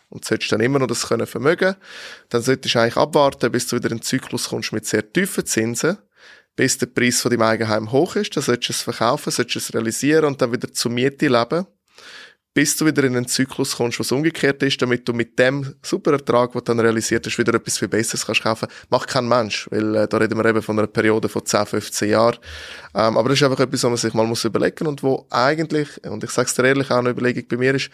und 0.07 0.23
solltest 0.23 0.53
dann 0.53 0.61
immer 0.61 0.79
noch 0.79 0.87
das 0.87 1.09
können 1.09 1.27
vermögen, 1.27 1.75
dann 2.29 2.41
solltest 2.41 2.75
du 2.75 2.79
eigentlich 2.79 2.95
abwarten, 2.95 3.51
bis 3.51 3.67
du 3.67 3.75
wieder 3.75 3.87
in 3.87 3.95
einen 3.95 4.03
Zyklus 4.03 4.47
kommst 4.47 4.71
mit 4.71 4.85
sehr 4.85 5.11
tiefen 5.11 5.45
Zinsen 5.45 5.97
bis 6.55 6.77
der 6.77 6.87
Preis 6.87 7.21
von 7.21 7.31
deinem 7.31 7.43
Eigenheim 7.43 7.91
hoch 7.91 8.15
ist. 8.15 8.35
Dann 8.35 8.43
solltest 8.43 8.69
du 8.69 8.73
es 8.73 8.81
verkaufen, 8.81 9.31
solltest 9.31 9.55
du 9.55 9.59
es 9.59 9.73
realisieren 9.73 10.25
und 10.25 10.41
dann 10.41 10.51
wieder 10.51 10.71
zur 10.71 10.91
Miete 10.91 11.27
leben, 11.27 11.65
bis 12.53 12.77
du 12.77 12.85
wieder 12.85 13.03
in 13.03 13.15
einen 13.15 13.27
Zyklus 13.27 13.75
kommst, 13.75 13.99
was 13.99 14.11
umgekehrt 14.11 14.61
ist, 14.61 14.79
damit 14.81 15.07
du 15.07 15.13
mit 15.13 15.39
dem 15.39 15.73
super 15.81 16.11
Ertrag, 16.11 16.51
den 16.51 16.59
du 16.59 16.65
dann 16.65 16.79
realisiert 16.79 17.25
hast, 17.25 17.39
wieder 17.39 17.55
etwas 17.55 17.79
viel 17.79 17.87
Besseres 17.87 18.25
kannst 18.25 18.43
kaufen. 18.43 18.67
Macht 18.89 19.09
kein 19.09 19.27
Mensch, 19.27 19.67
weil 19.71 19.95
äh, 19.95 20.07
da 20.07 20.17
reden 20.17 20.37
wir 20.37 20.45
eben 20.45 20.61
von 20.61 20.77
einer 20.77 20.87
Periode 20.87 21.29
von 21.29 21.43
10, 21.43 21.65
15 21.65 22.09
Jahren. 22.09 22.37
Ähm, 22.93 23.17
aber 23.17 23.29
das 23.29 23.39
ist 23.39 23.43
einfach 23.43 23.59
etwas, 23.59 23.83
was 23.83 23.89
man 23.89 23.97
sich 23.97 24.13
mal 24.13 24.27
muss 24.27 24.45
überlegen 24.45 24.85
und 24.85 25.01
wo 25.01 25.25
eigentlich, 25.31 25.89
und 26.05 26.23
ich 26.23 26.29
sage 26.29 26.47
es 26.47 26.53
dir 26.53 26.65
ehrlich, 26.65 26.91
auch 26.91 26.97
eine 26.97 27.09
Überlegung 27.09 27.47
bei 27.47 27.57
mir 27.57 27.73
ist, 27.73 27.89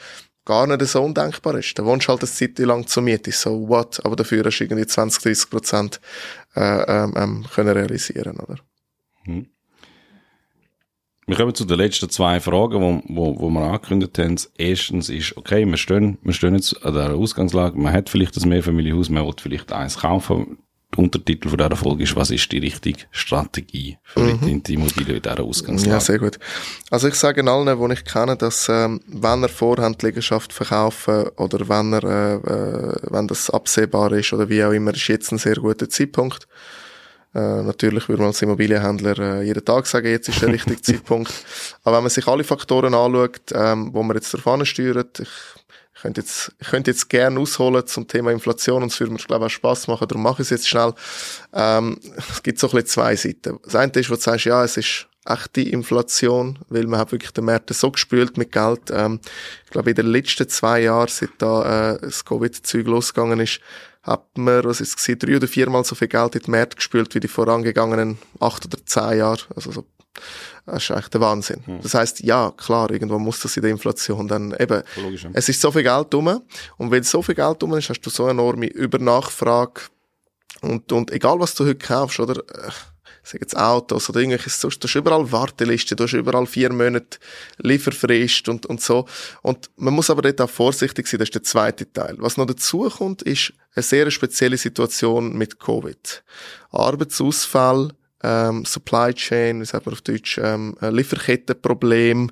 gar 0.46 0.68
nicht 0.68 0.86
so 0.86 1.02
undenkbar 1.02 1.56
ist. 1.56 1.78
Da 1.78 1.86
wohnst 1.86 2.08
du 2.08 2.12
halt 2.12 2.22
eine 2.22 2.32
Zeit 2.32 2.60
lang 2.60 2.88
zur 2.88 3.04
Miete, 3.04 3.32
so 3.32 3.68
what, 3.68 4.04
aber 4.04 4.16
dafür 4.16 4.44
hast 4.46 4.60
du 4.60 4.64
irgendwie 4.64 4.88
20, 4.88 5.24
30 5.24 5.50
Prozent 5.50 6.02
äh, 6.56 6.82
ähm, 6.82 7.14
ähm, 7.16 7.46
können 7.54 7.78
realisieren, 7.78 8.38
oder? 8.40 8.56
Hm. 9.26 9.48
Wir 11.28 11.38
kommen 11.38 11.54
zu 11.54 11.66
den 11.66 11.78
letzten 11.78 12.10
zwei 12.10 12.40
Fragen, 12.40 12.82
wo, 12.82 13.04
wo, 13.08 13.40
wo 13.40 13.50
wir 13.52 13.62
angekündigt 13.62 14.18
haben. 14.18 14.38
Erstens 14.58 15.10
ist, 15.10 15.38
okay, 15.38 15.64
wir 15.64 15.78
stehen, 15.78 16.18
wir 16.24 16.34
stehen 16.34 16.56
jetzt 16.56 16.84
an 16.84 16.96
der 16.96 17.14
Ausgangslage, 17.14 17.78
man 17.78 17.94
hat 17.94 18.10
vielleicht 18.10 18.36
ein 18.36 18.50
Mehrfamilienhaus, 18.50 19.10
man 19.10 19.24
will 19.28 19.36
vielleicht 19.40 19.72
eins 19.72 20.00
kaufen, 20.00 20.58
Untertitel 20.96 21.50
von 21.50 21.58
dieser 21.58 21.76
Folge 21.76 22.04
ist, 22.04 22.16
was 22.16 22.32
ist 22.32 22.52
die 22.52 22.58
richtige 22.58 23.06
Strategie 23.12 23.98
für 24.04 24.22
mhm. 24.22 24.64
die 24.64 24.74
Immobilie 24.74 25.18
in 25.18 25.22
dieser 25.22 25.40
Ausgangslage? 25.40 25.92
Ja, 25.92 26.00
sehr 26.00 26.18
gut. 26.18 26.40
Also 26.90 27.08
ich 27.08 27.16
sage 27.16 27.46
allen, 27.50 27.80
die 27.80 27.94
ich 27.94 28.06
kenne, 28.06 28.36
dass 28.36 28.68
ähm, 28.70 29.00
wenn 29.08 29.44
er 29.44 29.50
vorhat, 29.50 30.02
die 30.02 30.08
Liegenschaft 30.08 30.52
verkaufen 30.52 31.28
oder 31.38 31.70
wenn 31.70 31.94
er, 31.94 32.04
äh, 32.04 32.36
äh, 32.36 32.96
wenn 33.12 33.28
das 33.28 33.50
absehbar 33.50 34.12
ist 34.14 34.34
oder 34.34 34.50
wie 34.50 34.64
auch 34.64 34.72
immer, 34.72 34.94
ist 34.94 35.08
jetzt 35.08 35.32
ein 35.32 35.38
sehr 35.38 35.56
guter 35.56 35.90
Zeitpunkt. 35.90 36.48
Äh, 37.36 37.62
natürlich 37.62 38.10
würde 38.10 38.24
man 38.24 38.30
als 38.30 38.42
Immobilienhändler 38.42 39.20
äh, 39.20 39.44
jeden 39.44 39.64
Tag 39.64 39.86
sagen, 39.86 40.08
jetzt 40.08 40.30
ist 40.30 40.42
der 40.42 40.50
richtige 40.50 40.82
Zeitpunkt. 40.82 41.32
Aber 41.84 41.98
wenn 41.98 42.04
man 42.04 42.10
sich 42.10 42.28
alle 42.28 42.44
Faktoren 42.44 42.96
anschaut, 42.96 43.52
ähm, 43.54 43.94
wo 43.94 44.02
man 44.02 44.18
jetzt 44.18 44.34
davon 44.34 44.66
steuert, 44.66 45.20
ich 45.20 45.30
ich 46.00 46.04
könnte 46.04 46.22
jetzt, 46.22 46.54
ich 46.60 46.68
könnte 46.70 46.92
jetzt 46.92 47.10
gerne 47.10 47.38
ausholen 47.38 47.86
zum 47.86 48.08
Thema 48.08 48.32
Inflation 48.32 48.84
und 48.84 48.90
es 48.94 49.00
würde 49.02 49.12
mir, 49.12 49.20
glaube 49.20 49.46
ich, 49.46 49.52
auch 49.52 49.56
Spass 49.56 49.88
machen, 49.90 50.08
darum 50.08 50.24
mache 50.24 50.42
ich 50.42 50.46
es 50.46 50.50
jetzt 50.50 50.70
schnell. 50.70 50.94
Ähm, 51.52 52.00
es 52.16 52.42
gibt 52.42 52.58
so 52.58 52.68
ein 52.68 52.72
bisschen 52.72 52.88
zwei 52.88 53.16
Seiten. 53.18 53.60
Das 53.66 53.76
eine 53.76 53.92
ist, 53.92 54.10
wo 54.10 54.16
du 54.16 54.22
sagst, 54.22 54.46
ja, 54.46 54.64
es 54.64 54.78
ist 54.78 55.08
echte 55.26 55.60
Inflation, 55.60 56.58
weil 56.70 56.88
man 56.88 57.02
hat 57.02 57.12
wirklich 57.12 57.32
den 57.32 57.44
Märkte 57.44 57.74
so 57.74 57.92
gespült 57.92 58.38
mit 58.38 58.54
Geld. 58.54 58.84
Ähm, 58.92 59.20
ich 59.66 59.72
glaube, 59.72 59.90
in 59.90 59.98
den 59.98 60.08
letzten 60.08 60.48
zwei 60.48 60.84
Jahren, 60.84 61.10
seit 61.10 61.32
da 61.38 61.96
äh, 61.96 62.00
das 62.00 62.24
Covid-Zeug 62.24 62.88
losgegangen 62.88 63.42
ist, 63.42 63.60
hat 64.02 64.38
man, 64.38 64.64
was 64.64 64.80
ist 64.80 65.06
es, 65.06 65.18
drei 65.20 65.36
oder 65.36 65.50
viermal 65.50 65.84
so 65.84 65.96
viel 65.96 66.08
Geld 66.08 66.36
in 66.36 66.44
den 66.44 66.52
Märkte 66.52 66.78
gespült 66.78 67.14
wie 67.14 67.20
die 67.20 67.28
vorangegangenen 67.28 68.20
acht 68.40 68.66
oder 68.66 68.78
zehn 68.86 69.18
Jahre. 69.18 69.42
Also 69.54 69.74
so 69.74 69.86
das 70.66 70.84
ist 70.84 70.92
eigentlich 70.92 71.10
der 71.10 71.22
Wahnsinn. 71.22 71.62
Hm. 71.66 71.82
Das 71.82 71.94
heißt, 71.94 72.22
ja, 72.22 72.52
klar, 72.52 72.92
irgendwo 72.92 73.20
muss 73.20 73.40
das 73.40 73.56
in 73.58 73.64
der 73.64 73.72
Inflation 73.72 74.28
dann 74.28 74.56
eben, 74.60 74.84
Logisch, 75.02 75.24
ja. 75.24 75.30
es 75.34 75.50
ist 75.50 75.62
so 75.62 75.72
viel 75.72 75.84
Geld 75.84 76.14
rum 76.14 76.42
und 76.78 76.92
wenn 76.92 77.04
so 77.04 77.22
viel 77.22 77.36
Geld 77.36 77.62
rum 77.64 77.74
ist, 77.76 77.90
hast 77.90 78.02
du 78.02 78.10
so 78.10 78.24
eine 78.24 78.32
enorme 78.32 78.68
Übernachfrage 78.68 79.82
und, 80.62 80.92
und 80.92 81.12
egal 81.12 81.40
was 81.40 81.56
du 81.56 81.66
heute 81.66 81.76
kaufst, 81.78 82.20
oder, 82.20 82.38
äh, 82.38 82.72
sag 83.24 83.42
jetzt 83.42 83.58
Autos 83.58 84.10
oder 84.10 84.20
irgendwelches 84.20 84.60
sonst, 84.60 84.84
du 84.84 84.88
hast 84.88 84.96
überall 84.96 85.32
Warteliste, 85.32 85.96
du 85.96 86.04
hast 86.04 86.14
überall 86.14 86.46
vier 86.46 86.72
Monate 86.72 87.20
Lieferfrist 87.58 88.50
und, 88.50 88.66
und 88.66 88.82
so. 88.82 89.06
Und 89.42 89.70
man 89.78 89.94
muss 89.94 90.10
aber 90.10 90.22
dort 90.22 90.42
auch 90.42 90.50
vorsichtig 90.50 91.08
sein, 91.08 91.20
das 91.20 91.28
ist 91.28 91.36
der 91.36 91.44
zweite 91.44 91.92
Teil. 91.92 92.16
Was 92.20 92.38
noch 92.38 92.46
dazu 92.46 92.90
kommt, 92.90 93.22
ist 93.22 93.54
eine 93.76 93.84
sehr 93.84 94.10
spezielle 94.12 94.58
Situation 94.58 95.38
mit 95.38 95.60
Covid. 95.60 96.24
Arbeitsausfall, 96.72 97.92
ähm, 98.24 98.66
Supply 98.66 99.14
Chain, 99.14 99.62
wie 99.62 99.66
sagt 99.66 99.86
man 99.86 99.94
auf 99.94 100.02
Deutsch, 100.02 100.38
ähm, 100.42 100.76
Lieferkettenproblem, 100.82 102.32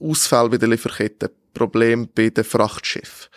Ausfall 0.00 0.48
bei 0.48 0.58
der 0.58 0.68
Lieferkette, 0.68 1.30
Problem 1.54 2.08
bei 2.14 2.30
den 2.30 2.44
Frachtschiffen, 2.44 3.28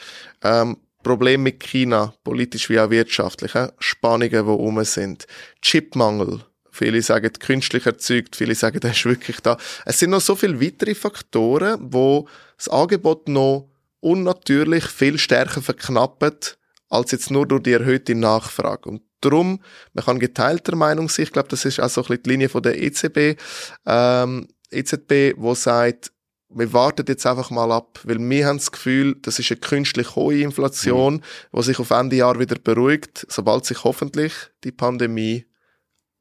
ähm, 0.44 0.78
Problem 1.04 1.44
mit 1.44 1.60
China, 1.60 2.14
politisch 2.24 2.70
wie 2.70 2.80
auch 2.80 2.90
wirtschaftlich, 2.90 3.54
äh? 3.56 3.72
Spannungen, 3.80 4.32
die 4.32 4.38
rum 4.38 4.84
sind, 4.84 5.28
Chipmangel, 5.62 6.42
Viele 6.76 7.02
sagen 7.02 7.32
künstlich 7.40 7.86
erzeugt, 7.86 8.36
viele 8.36 8.54
sagen, 8.54 8.80
das 8.82 8.98
ist 8.98 9.06
wirklich 9.06 9.40
da. 9.40 9.58
Es 9.86 10.00
sind 10.00 10.10
noch 10.10 10.20
so 10.20 10.36
viele 10.36 10.60
weitere 10.60 10.94
Faktoren, 10.94 11.80
wo 11.80 12.28
das 12.58 12.68
Angebot 12.68 13.30
noch 13.30 13.70
unnatürlich 14.02 14.84
viel 14.84 15.18
stärker 15.18 15.62
verknappt, 15.62 16.58
als 16.90 17.12
jetzt 17.12 17.32
nur 17.32 17.48
durch 17.48 17.64
die 17.64 17.72
erhöhte 17.72 18.14
Nachfrage. 18.14 18.90
Und 18.90 19.04
darum, 19.26 19.62
man 19.94 20.06
kann 20.06 20.20
geteilter 20.20 20.76
Meinung 20.76 21.10
sein, 21.10 21.24
ich 21.24 21.32
glaube, 21.32 21.50
das 21.50 21.66
ist 21.66 21.80
auch 21.80 21.90
so 21.90 22.02
ein 22.02 22.08
bisschen 22.08 22.24
die 22.24 22.30
Linie 22.30 22.50
von 22.50 22.64
der 22.64 22.82
EZB, 22.82 23.40
ähm, 23.86 24.48
EZB, 24.72 25.36
wo 25.38 25.54
sagt, 25.54 26.12
wir 26.50 26.72
warten 26.74 27.06
jetzt 27.08 27.26
einfach 27.26 27.50
mal 27.50 27.72
ab, 27.72 28.00
weil 28.04 28.20
wir 28.20 28.48
haben 28.48 28.58
das 28.58 28.72
Gefühl, 28.72 29.16
das 29.22 29.40
ist 29.40 29.52
eine 29.52 29.60
künstlich 29.60 30.16
hohe 30.16 30.40
Inflation, 30.40 31.16
mhm. 31.16 31.22
die 31.54 31.64
sich 31.64 31.80
auf 31.80 31.90
Ende 31.90 32.16
Jahr 32.16 32.40
wieder 32.40 32.58
beruhigt, 32.58 33.26
sobald 33.30 33.66
sich 33.66 33.84
hoffentlich 33.84 34.34
die 34.64 34.72
Pandemie 34.72 35.46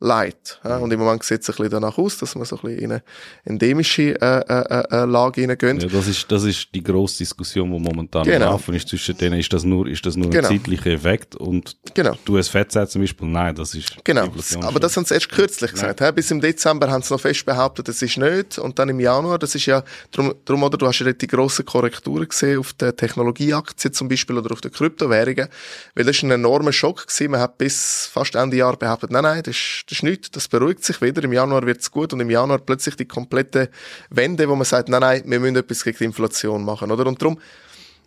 leid. 0.04 0.60
Ja, 0.64 0.76
und 0.76 0.92
im 0.92 1.00
Moment 1.00 1.24
sieht 1.24 1.42
es 1.42 1.48
ein 1.48 1.56
bisschen 1.56 1.70
danach 1.70 1.96
aus, 1.98 2.18
dass 2.18 2.36
wir 2.36 2.44
so 2.44 2.56
ein 2.56 2.62
bisschen 2.62 2.78
in 2.78 2.92
eine 2.92 3.02
endemische 3.44 4.20
äh, 4.20 4.40
äh, 4.40 4.64
äh, 4.68 5.02
äh 5.02 5.04
Lage 5.06 5.40
hineingehen. 5.40 5.80
Ja, 5.80 5.88
das 5.88 6.06
ist, 6.06 6.30
das 6.30 6.44
ist 6.44 6.68
die 6.74 6.82
grosse 6.82 7.18
Diskussion, 7.18 7.72
die 7.72 7.78
momentan 7.78 8.24
genau. 8.24 8.50
laufen 8.50 8.74
ist 8.74 8.88
zwischen 8.88 9.16
denen. 9.16 9.40
Ist 9.40 9.52
das 9.52 9.64
nur, 9.64 9.86
ist 9.86 10.04
das 10.04 10.16
nur 10.16 10.30
genau. 10.30 10.48
ein 10.48 10.58
zeitlicher 10.58 10.90
Effekt? 10.90 11.36
Und 11.36 11.76
genau. 11.94 12.16
du 12.24 12.36
hast 12.36 12.50
FZ 12.50 12.90
zum 12.90 13.00
Beispiel, 13.00 13.28
nein, 13.28 13.54
das 13.54 13.74
ist 13.74 13.96
Genau, 14.04 14.28
aber 14.60 14.80
das 14.80 14.96
haben 14.96 15.04
sie 15.04 15.14
erst 15.14 15.30
kürzlich 15.30 15.72
gesagt. 15.72 16.00
He? 16.00 16.12
Bis 16.12 16.30
im 16.30 16.40
Dezember 16.40 16.90
haben 16.90 17.02
sie 17.02 17.12
noch 17.12 17.20
fest 17.20 17.46
behauptet, 17.46 17.88
das 17.88 18.02
ist 18.02 18.18
nicht. 18.18 18.58
Und 18.58 18.78
dann 18.78 18.90
im 18.90 19.00
Januar, 19.00 19.38
das 19.38 19.54
ist 19.54 19.66
ja, 19.66 19.82
drum, 20.12 20.34
drum 20.44 20.62
oder 20.62 20.76
du 20.76 20.86
hast 20.86 20.98
ja 20.98 21.10
die 21.12 21.26
grossen 21.26 21.64
Korrekturen 21.64 22.28
gesehen 22.28 22.58
auf 22.58 22.74
der 22.74 22.94
Technologieaktien 22.94 23.94
zum 23.94 24.08
Beispiel 24.08 24.36
oder 24.36 24.52
auf 24.52 24.60
den 24.60 24.72
Kryptowährungen. 24.72 25.48
Weil 25.94 26.04
das 26.04 26.16
ist 26.16 26.22
ein 26.22 26.30
enormer 26.30 26.72
Schock 26.72 27.06
gewesen. 27.06 27.30
Man 27.30 27.40
hat 27.40 27.56
bis 27.56 28.08
fast 28.12 28.34
Ende 28.34 28.58
Jahr 28.58 28.76
behauptet, 28.76 29.10
nein, 29.10 29.22
nein, 29.22 29.42
das 29.42 29.56
ist, 29.56 29.84
ist 29.94 30.02
nichts, 30.02 30.30
das 30.30 30.48
beruhigt 30.48 30.84
sich 30.84 31.00
wieder, 31.00 31.22
im 31.24 31.32
Januar 31.32 31.66
wird 31.66 31.80
es 31.80 31.90
gut 31.90 32.12
und 32.12 32.20
im 32.20 32.30
Januar 32.30 32.58
plötzlich 32.58 32.96
die 32.96 33.06
komplette 33.06 33.70
Wende, 34.10 34.48
wo 34.48 34.54
man 34.54 34.64
sagt, 34.64 34.88
nein, 34.88 35.00
nein, 35.00 35.22
wir 35.26 35.40
müssen 35.40 35.56
etwas 35.56 35.84
gegen 35.84 35.98
die 35.98 36.04
Inflation 36.04 36.64
machen, 36.64 36.90
oder? 36.90 37.06
Und 37.06 37.20
darum, 37.20 37.38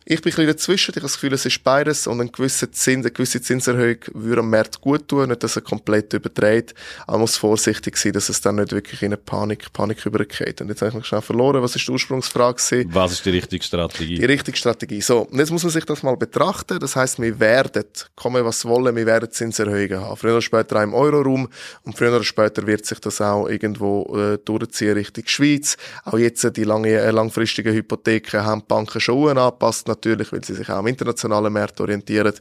ich 0.09 0.21
bin 0.21 0.31
ein 0.31 0.35
bisschen 0.35 0.47
dazwischen. 0.47 0.91
Ich 0.91 0.95
habe 0.95 1.01
das 1.01 1.13
Gefühl, 1.15 1.33
es 1.33 1.45
ist 1.45 1.61
beides 1.65 2.07
und 2.07 2.21
ein 2.21 2.31
gewisser 2.31 2.71
Zins, 2.71 3.05
eine 3.05 3.11
gewisse 3.11 3.41
Zinserhöhung 3.41 3.97
würde 4.13 4.39
am 4.39 4.49
Markt 4.49 4.79
gut 4.79 5.05
tun. 5.09 5.27
Nicht, 5.27 5.43
dass 5.43 5.57
er 5.57 5.63
komplett 5.63 6.13
überträgt. 6.13 6.73
Aber 7.01 7.13
man 7.13 7.21
muss 7.21 7.35
vorsichtig 7.35 7.97
sein, 7.97 8.13
dass 8.13 8.29
es 8.29 8.39
dann 8.39 8.55
nicht 8.55 8.71
wirklich 8.71 9.01
in 9.01 9.07
eine 9.07 9.17
Panik, 9.17 9.73
Panik 9.73 10.05
übergeht. 10.05 10.61
Und 10.61 10.69
jetzt 10.69 10.81
habe 10.81 10.89
ich 10.89 10.95
mich 10.95 11.05
schnell 11.05 11.21
verloren. 11.21 11.61
Was 11.61 11.75
ist 11.75 11.85
die 11.85 11.91
Ursprungsfrage? 11.91 12.55
Gewesen? 12.55 12.89
Was 12.93 13.11
ist 13.11 13.25
die 13.25 13.31
richtige 13.31 13.61
Strategie? 13.61 14.17
Die 14.17 14.25
richtige 14.25 14.57
Strategie. 14.57 15.01
So. 15.01 15.23
Und 15.23 15.39
jetzt 15.39 15.51
muss 15.51 15.63
man 15.63 15.71
sich 15.73 15.83
das 15.83 16.01
mal 16.03 16.15
betrachten. 16.15 16.79
Das 16.79 16.95
heißt, 16.95 17.19
wir 17.19 17.37
werden, 17.41 17.83
kommen 18.15 18.45
was 18.45 18.63
wollen, 18.63 18.95
wir 18.95 19.05
werden 19.05 19.29
Zinserhöhungen 19.29 19.99
haben. 19.99 20.15
Früher 20.15 20.33
oder 20.33 20.41
später 20.41 20.77
auch 20.77 20.83
im 20.83 20.93
Euroraum. 20.93 21.49
Und 21.83 21.97
früher 21.97 22.15
oder 22.15 22.23
später 22.23 22.65
wird 22.65 22.85
sich 22.85 22.99
das 22.99 23.19
auch 23.19 23.49
irgendwo 23.49 24.15
äh, 24.17 24.37
durchziehen 24.37 24.93
Richtung 24.93 25.25
Schweiz. 25.27 25.75
Auch 26.05 26.17
jetzt 26.17 26.49
die 26.55 26.63
lange, 26.63 26.91
äh, 26.91 27.11
langfristigen 27.11 27.73
Hypotheken 27.73 28.45
haben 28.45 28.61
die 28.61 28.67
Banken 28.69 29.01
schon 29.01 29.37
angepasst 29.37 29.96
natürlich, 29.97 30.31
weil 30.31 30.43
sie 30.43 30.53
sich 30.53 30.69
auch 30.69 30.77
am 30.77 30.87
internationalen 30.87 31.51
Markt 31.51 31.79
orientieren. 31.81 32.33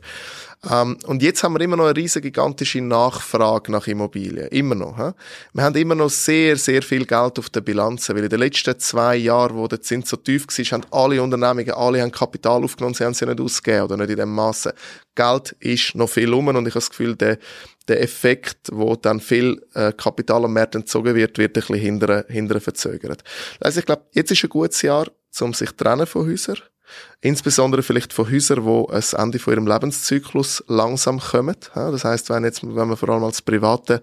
Ähm, 0.71 0.97
und 1.07 1.23
jetzt 1.23 1.43
haben 1.43 1.55
wir 1.55 1.61
immer 1.61 1.77
noch 1.77 1.85
eine 1.85 1.97
riesige 1.97 2.31
gigantische 2.31 2.81
Nachfrage 2.81 3.71
nach 3.71 3.87
Immobilien. 3.87 4.49
Immer 4.49 4.75
noch. 4.75 4.97
He? 4.97 5.11
Wir 5.53 5.65
haben 5.65 5.77
immer 5.77 5.95
noch 5.95 6.11
sehr, 6.11 6.57
sehr 6.57 6.83
viel 6.83 7.05
Geld 7.07 7.39
auf 7.39 7.51
der 7.51 7.61
Bilanz, 7.61 8.09
weil 8.09 8.25
in 8.25 8.29
den 8.29 8.41
letzten 8.41 8.79
zwei 8.79 9.17
Jahren, 9.17 9.57
wo 9.57 9.69
der 9.69 9.81
Zins 9.81 10.09
so 10.11 10.17
tief 10.17 10.47
war, 10.47 10.65
haben 10.65 10.87
alle 10.91 11.23
Unternehmungen, 11.23 11.71
alle 11.71 12.03
haben 12.03 12.11
Kapital 12.11 12.65
aufgenommen, 12.65 12.95
sie 12.95 13.05
haben 13.05 13.15
sie 13.15 13.27
nicht 13.27 13.41
ausgegeben 13.41 13.85
oder 13.85 13.97
nicht 13.97 14.11
in 14.11 14.17
dem 14.17 14.35
Maße. 14.35 14.75
Geld 15.15 15.53
ist 15.61 15.95
noch 15.95 16.09
viel 16.09 16.33
um 16.33 16.49
und 16.49 16.57
ich 16.67 16.75
habe 16.75 16.81
das 16.81 16.91
Gefühl, 16.91 17.17
der, 17.17 17.39
der 17.89 18.03
Effekt, 18.03 18.69
wo 18.73 18.97
dann 18.97 19.21
viel 19.21 19.63
äh, 19.75 19.93
Kapital 19.93 20.45
am 20.45 20.55
Markt 20.55 20.75
entzogen 20.75 21.15
wird, 21.15 21.39
wird 21.39 21.51
ein 21.57 21.61
bisschen 21.61 21.77
hindern, 21.77 22.25
hindern 22.29 22.61
verzögert. 22.61 23.23
Also 23.61 23.81
ich 23.81 23.87
glaube, 23.87 24.03
jetzt 24.13 24.31
ist 24.31 24.43
ein 24.43 24.51
gutes 24.51 24.83
Jahr, 24.83 25.07
um 25.41 25.55
sich 25.55 25.71
trennen 25.73 26.07
von 26.07 26.27
Häusern 26.27 26.59
Insbesondere 27.23 27.83
vielleicht 27.83 28.13
von 28.13 28.31
Häusern, 28.31 28.65
die 28.65 28.91
ans 28.93 29.13
Ende 29.15 29.39
von 29.39 29.55
ihrem 29.55 29.67
Lebenszyklus 29.67 30.63
langsam 30.69 31.19
kommen. 31.19 31.57
Das 31.75 32.05
heißt, 32.05 32.31
wenn 32.31 32.45
jetzt, 32.45 32.63
wenn 32.63 32.89
man 32.89 32.97
vor 32.97 33.09
allem 33.09 33.25
als 33.25 33.43
private 33.43 34.03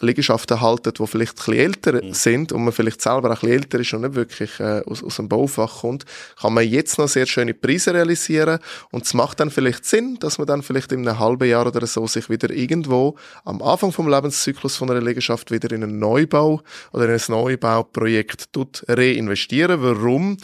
Liegenschaften 0.00 0.60
haltet, 0.60 0.98
die 0.98 1.06
vielleicht 1.06 1.32
ein 1.32 1.44
bisschen 1.44 1.54
älter 1.54 2.02
mhm. 2.02 2.14
sind 2.14 2.52
und 2.52 2.64
man 2.64 2.72
vielleicht 2.72 3.02
selber 3.02 3.30
auch 3.30 3.34
ein 3.34 3.40
bisschen 3.40 3.52
älter 3.52 3.80
ist 3.80 3.92
und 3.92 4.00
nicht 4.02 4.14
wirklich 4.14 4.60
äh, 4.60 4.82
aus, 4.86 5.02
aus 5.02 5.16
dem 5.16 5.28
Baufach 5.28 5.80
kommt, 5.80 6.04
kann 6.40 6.54
man 6.54 6.66
jetzt 6.66 6.96
noch 6.96 7.08
sehr 7.08 7.26
schöne 7.26 7.54
Preise 7.54 7.92
realisieren 7.92 8.58
und 8.90 9.04
es 9.04 9.14
macht 9.14 9.40
dann 9.40 9.50
vielleicht 9.50 9.84
Sinn, 9.84 10.16
dass 10.20 10.38
man 10.38 10.46
dann 10.46 10.62
vielleicht 10.62 10.92
in 10.92 11.06
einem 11.06 11.18
halben 11.18 11.48
Jahr 11.48 11.66
oder 11.66 11.86
so 11.86 12.06
sich 12.06 12.30
wieder 12.30 12.50
irgendwo 12.50 13.16
am 13.44 13.60
Anfang 13.62 13.92
vom 13.92 14.08
Lebenszyklus 14.08 14.76
von 14.76 14.90
einer 14.90 15.02
Liegenschaft 15.02 15.50
wieder 15.50 15.70
in 15.72 15.82
einen 15.82 15.98
Neubau 15.98 16.62
oder 16.92 17.06
in 17.06 17.10
ein 17.10 17.20
Neubauprojekt 17.28 18.48
reinvestieren. 18.88 19.82
Warum? 19.82 20.38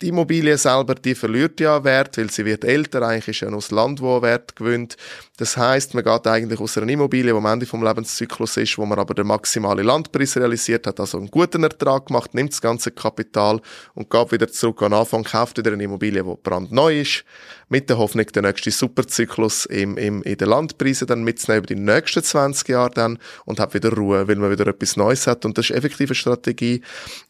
Die 0.00 0.08
Immobilie 0.08 0.58
selber, 0.58 0.94
die 0.94 1.14
verliert 1.14 1.60
ja 1.60 1.82
Wert, 1.82 2.18
weil 2.18 2.30
sie 2.30 2.44
wird 2.44 2.64
älter, 2.64 3.02
eigentlich 3.02 3.28
ist 3.28 3.40
ja 3.40 3.50
noch 3.50 3.58
das 3.60 3.70
Land, 3.70 4.00
wo 4.00 4.20
Wert 4.22 4.56
gewinnt. 4.56 4.96
Das 5.36 5.56
heißt, 5.56 5.94
man 5.94 6.04
geht 6.04 6.26
eigentlich 6.26 6.60
aus 6.60 6.76
einer 6.76 6.90
Immobilie, 6.90 7.32
die 7.32 7.36
am 7.36 7.46
Ende 7.46 7.66
vom 7.66 7.82
Lebenszyklus 7.82 8.56
ist, 8.56 8.78
wo 8.78 8.86
man 8.86 8.98
aber 8.98 9.14
den 9.14 9.26
maximalen 9.26 9.86
Landpreis 9.86 10.36
realisiert 10.36 10.86
hat, 10.86 11.00
also 11.00 11.18
einen 11.18 11.30
guten 11.30 11.62
Ertrag 11.62 12.06
gemacht, 12.06 12.34
nimmt 12.34 12.52
das 12.52 12.60
ganze 12.60 12.90
Kapital 12.90 13.60
und 13.94 14.10
geht 14.10 14.32
wieder 14.32 14.48
zurück 14.48 14.82
an 14.82 14.92
Anfang, 14.92 15.24
kauft 15.24 15.58
wieder 15.58 15.72
eine 15.72 15.84
Immobilie, 15.84 16.22
die 16.22 16.34
brandneu 16.42 17.00
ist, 17.00 17.24
mit 17.68 17.90
der 17.90 17.98
Hoffnung, 17.98 18.26
den 18.26 18.44
nächsten 18.44 18.70
Superzyklus 18.70 19.66
im, 19.66 19.98
im, 19.98 20.22
in 20.22 20.36
den 20.36 20.48
Landpreisen 20.48 21.06
dann 21.06 21.24
mitzunehmen 21.24 21.64
über 21.64 21.74
die 21.74 21.80
nächsten 21.80 22.22
20 22.22 22.68
Jahre 22.68 22.90
dann 22.90 23.18
und 23.44 23.58
hat 23.58 23.74
wieder 23.74 23.92
Ruhe, 23.92 24.28
weil 24.28 24.36
man 24.36 24.50
wieder 24.50 24.68
etwas 24.68 24.96
Neues 24.96 25.26
hat. 25.26 25.44
Und 25.44 25.58
das 25.58 25.70
ist 25.70 25.76
effektive 25.76 26.14
Strategie, 26.14 26.82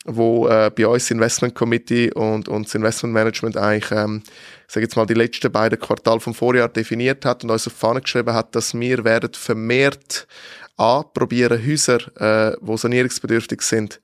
wo 0.05 0.47
äh, 0.49 0.71
bei 0.77 0.87
uns 0.87 1.11
Investment 1.11 1.55
Committee 1.55 2.13
und, 2.13 2.36
und 2.37 2.67
das 2.67 2.75
Investment 2.75 3.15
Management 3.15 3.57
eigentlich, 3.57 3.91
ähm, 3.91 4.23
sage 4.69 4.87
jetzt 4.87 4.97
mal, 4.97 5.07
die 5.07 5.15
letzten 5.15 5.51
beiden 5.51 5.79
Quartale 5.79 6.21
vom 6.21 6.35
Vorjahr 6.35 6.69
definiert 6.69 7.25
hat 7.25 7.45
und 7.45 7.51
uns 7.51 7.67
auf 7.67 7.73
Fahne 7.73 8.01
geschrieben 8.01 8.35
hat, 8.35 8.55
dass 8.55 8.75
wir 8.75 9.05
werden 9.05 9.33
vermehrt 9.33 10.27
anprobieren, 10.77 11.65
Häuser, 11.65 12.01
äh, 12.21 12.57
die 12.61 12.77
sanierungsbedürftig 12.77 13.63
sind, 13.63 14.01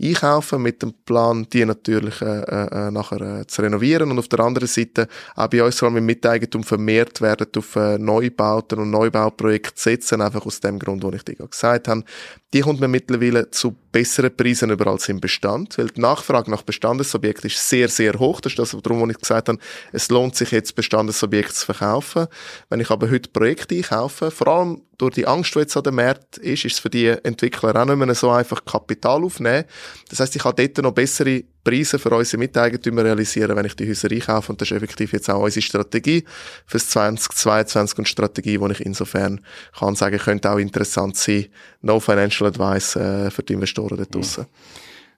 einkaufen, 0.00 0.62
mit 0.62 0.82
dem 0.82 0.92
Plan, 1.04 1.46
die 1.52 1.64
natürlich 1.64 2.20
äh, 2.20 2.42
äh, 2.42 2.90
nachher 2.90 3.20
äh, 3.20 3.46
zu 3.46 3.62
renovieren 3.62 4.10
und 4.10 4.18
auf 4.18 4.28
der 4.28 4.40
anderen 4.40 4.68
Seite 4.68 5.08
auch 5.34 5.48
bei 5.48 5.62
uns 5.62 5.78
vor 5.78 5.88
allem 5.88 5.98
im 5.98 6.06
Miteigentum 6.06 6.64
vermehrt 6.64 7.20
werden 7.20 7.48
auf 7.56 7.76
äh, 7.76 7.98
Neubauten 7.98 8.78
und 8.78 8.90
Neubauprojekte 8.90 9.80
setzen, 9.80 10.20
einfach 10.20 10.44
aus 10.46 10.60
dem 10.60 10.78
Grund, 10.78 11.02
den 11.02 11.14
ich 11.14 11.24
dir 11.24 11.34
gesagt 11.34 11.88
habe. 11.88 12.04
Die 12.52 12.60
kommt 12.60 12.80
man 12.80 12.90
mittlerweile 12.90 13.50
zu 13.50 13.76
besseren 13.92 14.34
Preisen 14.34 14.70
überall 14.70 14.98
im 15.08 15.20
Bestand, 15.20 15.76
weil 15.78 15.88
die 15.88 16.00
Nachfrage 16.00 16.50
nach 16.50 16.62
Bestandsobjekten 16.62 17.50
ist 17.50 17.68
sehr, 17.68 17.88
sehr 17.88 18.18
hoch. 18.18 18.40
Das 18.40 18.52
ist 18.52 18.58
das, 18.58 18.74
warum 18.74 19.10
ich 19.10 19.18
gesagt 19.18 19.48
habe, 19.48 19.58
es 19.92 20.08
lohnt 20.10 20.36
sich 20.36 20.50
jetzt, 20.52 20.74
Bestandesobjekte 20.74 21.52
zu 21.52 21.66
verkaufen. 21.66 22.26
Wenn 22.68 22.80
ich 22.80 22.90
aber 22.90 23.10
heute 23.10 23.30
Projekte 23.30 23.74
einkaufe, 23.74 24.30
vor 24.30 24.48
allem 24.48 24.82
durch 24.98 25.14
die 25.14 25.26
Angst, 25.26 25.54
die 25.54 25.60
jetzt 25.60 25.76
an 25.76 25.82
dem 25.82 25.96
Markt 25.96 26.38
ist, 26.38 26.64
ist 26.64 26.74
es 26.74 26.78
für 26.78 26.90
die 26.90 27.06
Entwickler 27.06 27.74
auch 27.74 27.84
nicht 27.84 27.96
mehr 27.96 28.14
so 28.14 28.30
einfach 28.30 28.64
Kapital 28.64 29.24
aufnehmen. 29.24 29.64
Das 30.08 30.20
heißt, 30.20 30.36
ich 30.36 30.42
kann 30.42 30.54
dort 30.56 30.78
noch 30.78 30.92
bessere 30.92 31.44
Preise 31.62 31.98
für 31.98 32.10
unsere 32.10 32.38
Miteigentümer 32.38 33.04
realisieren, 33.04 33.54
wenn 33.56 33.66
ich 33.66 33.76
die 33.76 33.88
Häuser 33.88 34.10
einkaufe. 34.10 34.52
Und 34.52 34.60
das 34.60 34.70
ist 34.70 34.76
effektiv 34.76 35.12
jetzt 35.12 35.28
auch 35.28 35.42
unsere 35.42 35.62
Strategie 35.62 36.24
fürs 36.66 36.88
2022 36.88 37.98
und 37.98 38.08
Strategie, 38.08 38.58
die 38.58 38.72
ich 38.72 38.80
insofern 38.80 39.40
kann 39.78 39.94
sagen, 39.94 40.18
könnte 40.18 40.50
auch 40.50 40.58
interessant 40.58 41.16
sein. 41.16 41.46
No 41.82 42.00
Financial 42.00 42.48
Advice 42.48 42.96
äh, 42.96 43.30
für 43.30 43.42
die 43.42 43.54
Investoren 43.54 43.96
dort 43.96 44.14
draussen. 44.14 44.46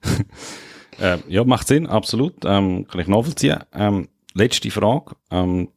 äh, 1.01 1.19
ja, 1.29 1.45
macht 1.45 1.69
Sinn, 1.69 1.87
absolut. 1.87 2.45
Ähm, 2.45 2.87
kann 2.89 3.01
ich 3.01 3.09
nachvollziehen. 3.09 3.61
Ähm, 3.73 4.09
letzte 4.35 4.71
Frage. 4.71 5.15
Ähm, 5.31 5.69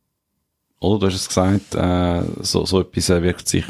oder 0.79 0.99
du 0.99 1.07
hast 1.07 1.15
es 1.15 1.27
gesagt, 1.27 1.75
äh, 1.75 2.23
so, 2.41 2.65
so 2.65 2.81
etwas 2.81 3.09
wirkt 3.09 3.47
sich, 3.47 3.65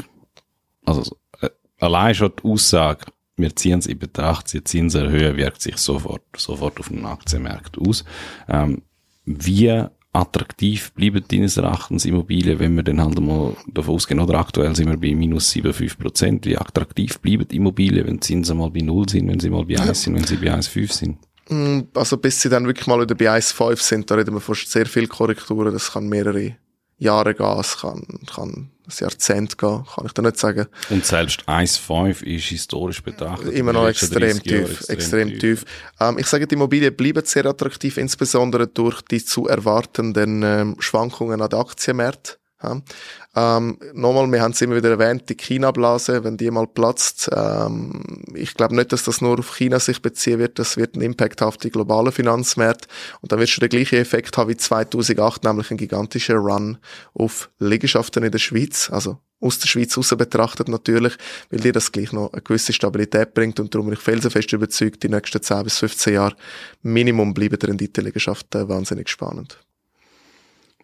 also 0.84 1.16
äh, 1.40 1.50
allein 1.78 2.14
schon 2.14 2.32
die 2.36 2.48
Aussage, 2.48 3.06
wir 3.36 3.54
ziehen 3.54 3.78
es 3.78 3.86
in 3.86 3.98
Betracht, 3.98 4.52
die 4.52 4.64
Zinserhöhe 4.64 5.36
wirkt 5.36 5.62
sich 5.62 5.76
sofort, 5.76 6.22
sofort 6.36 6.80
auf 6.80 6.88
den 6.88 7.04
Aktienmarkt 7.04 7.78
aus. 7.78 8.04
Ähm, 8.48 8.82
wie 9.24 9.86
attraktiv 10.16 10.92
bleiben 10.92 11.22
deines 11.28 11.56
Erachtens 11.56 12.04
Immobilien, 12.06 12.58
wenn 12.58 12.74
wir 12.74 12.82
dann 12.82 13.02
halt 13.02 13.20
mal 13.20 13.54
davon 13.66 13.96
ausgehen, 13.96 14.20
oder 14.20 14.38
aktuell 14.38 14.74
sind 14.74 14.88
wir 14.88 14.96
bei 14.96 15.14
minus 15.14 15.52
7,5 15.52 15.98
Prozent. 15.98 16.46
Wie 16.46 16.56
attraktiv 16.56 17.18
bleiben 17.18 17.46
Immobilien, 17.50 18.06
wenn 18.06 18.14
die 18.14 18.20
Zinsen 18.20 18.56
mal 18.56 18.70
bei 18.70 18.80
Null 18.80 19.08
sind, 19.08 19.28
wenn 19.28 19.40
sie 19.40 19.50
mal 19.50 19.64
bei 19.64 19.78
1 19.78 20.02
sind, 20.02 20.14
wenn 20.14 20.24
sie 20.24 20.36
bei 20.36 20.52
1,5 20.52 20.92
sind? 20.92 21.18
Mm, 21.48 21.88
also 21.94 22.16
bis 22.16 22.40
sie 22.40 22.48
dann 22.48 22.66
wirklich 22.66 22.86
mal 22.86 23.00
wieder 23.00 23.14
bei 23.14 23.30
1,5 23.30 23.80
sind, 23.80 24.10
da 24.10 24.14
reden 24.14 24.34
wir 24.34 24.40
von 24.40 24.54
sehr 24.54 24.86
viel 24.86 25.06
Korrekturen, 25.06 25.72
das 25.72 25.92
kann 25.92 26.08
mehrere 26.08 26.56
Jahre 26.98 27.34
gehen, 27.34 27.58
es 27.58 27.78
kann, 27.78 28.02
kann 28.32 28.70
ein 28.86 28.92
Jahrzehnt 28.98 29.58
gehen, 29.58 29.84
kann 29.84 30.06
ich 30.06 30.12
da 30.12 30.22
nicht 30.22 30.38
sagen. 30.38 30.66
Und 30.88 31.04
selbst 31.04 31.48
1,5 31.48 32.22
ist 32.22 32.44
historisch 32.46 33.02
betrachtet. 33.02 33.52
Immer 33.52 33.72
noch 33.72 33.86
extrem 33.86 34.42
tief, 34.42 34.70
extrem, 34.70 34.94
extrem 34.94 35.28
tief. 35.28 35.38
tief. 35.40 35.64
Ähm, 36.00 36.18
ich 36.18 36.26
sage, 36.26 36.46
die 36.46 36.54
Immobilien 36.54 36.94
bleiben 36.96 37.24
sehr 37.24 37.46
attraktiv, 37.46 37.98
insbesondere 37.98 38.66
durch 38.66 39.02
die 39.02 39.22
zu 39.22 39.46
erwartenden 39.46 40.42
ähm, 40.42 40.76
Schwankungen 40.78 41.42
an 41.42 41.50
den 41.50 41.58
Aktienmärkten. 41.58 42.36
Ja. 42.66 43.56
Ähm, 43.58 43.78
nochmal, 43.92 44.30
wir 44.32 44.42
haben 44.42 44.52
es 44.52 44.62
immer 44.62 44.76
wieder 44.76 44.90
erwähnt, 44.90 45.28
die 45.28 45.36
China-Blase, 45.36 46.24
wenn 46.24 46.36
die 46.36 46.50
mal 46.50 46.66
platzt, 46.66 47.30
ähm, 47.34 48.24
ich 48.34 48.54
glaube 48.54 48.74
nicht, 48.74 48.92
dass 48.92 49.04
das 49.04 49.20
nur 49.20 49.38
auf 49.38 49.56
China 49.56 49.78
sich 49.78 50.02
beziehen 50.02 50.38
wird, 50.38 50.58
das 50.58 50.76
wird 50.76 50.94
einen 50.94 51.02
Impact 51.02 51.42
auf 51.42 51.56
die 51.56 51.70
globalen 51.70 52.12
Finanzmärkte 52.12 52.88
und 53.20 53.30
dann 53.30 53.38
wird 53.38 53.50
schon 53.50 53.60
der 53.60 53.68
gleiche 53.68 53.98
Effekt 53.98 54.36
haben 54.36 54.48
wie 54.48 54.56
2008, 54.56 55.44
nämlich 55.44 55.70
ein 55.70 55.76
gigantischer 55.76 56.36
Run 56.36 56.78
auf 57.14 57.50
Liegenschaften 57.58 58.22
in 58.22 58.32
der 58.32 58.38
Schweiz, 58.38 58.90
also 58.90 59.18
aus 59.40 59.58
der 59.58 59.68
Schweiz 59.68 59.96
raus 59.98 60.14
betrachtet 60.16 60.68
natürlich, 60.68 61.14
weil 61.50 61.60
dir 61.60 61.72
das 61.72 61.92
gleich 61.92 62.12
noch 62.12 62.32
eine 62.32 62.40
gewisse 62.40 62.72
Stabilität 62.72 63.34
bringt 63.34 63.60
und 63.60 63.74
darum 63.74 63.88
bin 63.88 63.94
ich 63.94 64.00
felsenfest 64.00 64.52
überzeugt, 64.52 65.02
die 65.02 65.10
nächsten 65.10 65.42
10 65.42 65.64
bis 65.64 65.78
15 65.78 66.14
Jahre 66.14 66.36
Minimum 66.82 67.34
bleiben 67.34 67.58
die 67.58 67.66
Renditeliegenschaften 67.66 68.68
wahnsinnig 68.68 69.10
spannend. 69.10 69.58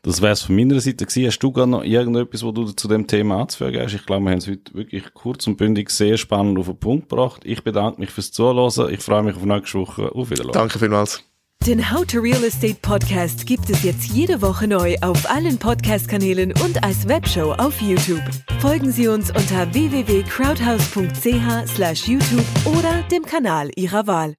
Das 0.04 0.20
wäre 0.20 0.32
es 0.32 0.42
von 0.42 0.56
meiner 0.56 0.80
Seite 0.80 1.06
gewesen. 1.06 1.26
Hast 1.26 1.38
du 1.38 1.52
gar 1.52 1.66
noch 1.66 1.84
irgendetwas, 1.84 2.42
wo 2.42 2.50
du 2.50 2.66
zu 2.72 2.88
dem 2.88 3.06
Thema 3.06 3.42
anzufügen 3.42 3.82
hast? 3.82 3.94
Ich 3.94 4.04
glaube, 4.04 4.24
wir 4.24 4.32
haben 4.32 4.38
es 4.38 4.48
heute 4.48 4.74
wirklich 4.74 5.14
kurz 5.14 5.46
und 5.46 5.56
bündig 5.56 5.90
sehr 5.90 6.16
spannend 6.16 6.58
auf 6.58 6.66
den 6.66 6.76
Punkt 6.76 7.08
gebracht. 7.08 7.42
Ich 7.44 7.62
bedanke 7.62 8.00
mich 8.00 8.10
fürs 8.10 8.32
Zuhören. 8.32 8.92
Ich 8.92 9.00
freue 9.00 9.22
mich 9.22 9.36
auf 9.36 9.44
nächste 9.44 9.78
Woche. 9.78 10.12
Auf 10.12 10.30
Wiedersehen. 10.30 10.52
Danke 10.52 10.80
vielmals. 10.80 11.22
Den 11.64 11.92
How 11.92 12.04
to 12.04 12.18
Real 12.18 12.42
Estate 12.42 12.78
Podcast 12.82 13.46
gibt 13.46 13.70
es 13.70 13.84
jetzt 13.84 14.06
jede 14.06 14.42
Woche 14.42 14.66
neu 14.66 14.96
auf 15.00 15.30
allen 15.30 15.58
Podcast-Kanälen 15.58 16.52
und 16.64 16.82
als 16.82 17.06
Webshow 17.06 17.52
auf 17.52 17.80
YouTube. 17.80 18.24
Folgen 18.58 18.90
Sie 18.90 19.06
uns 19.06 19.30
unter 19.30 19.72
www.crowdhouse.ch/youtube 19.72 22.66
oder 22.66 23.04
dem 23.12 23.22
Kanal 23.22 23.70
Ihrer 23.76 24.08
Wahl. 24.08 24.34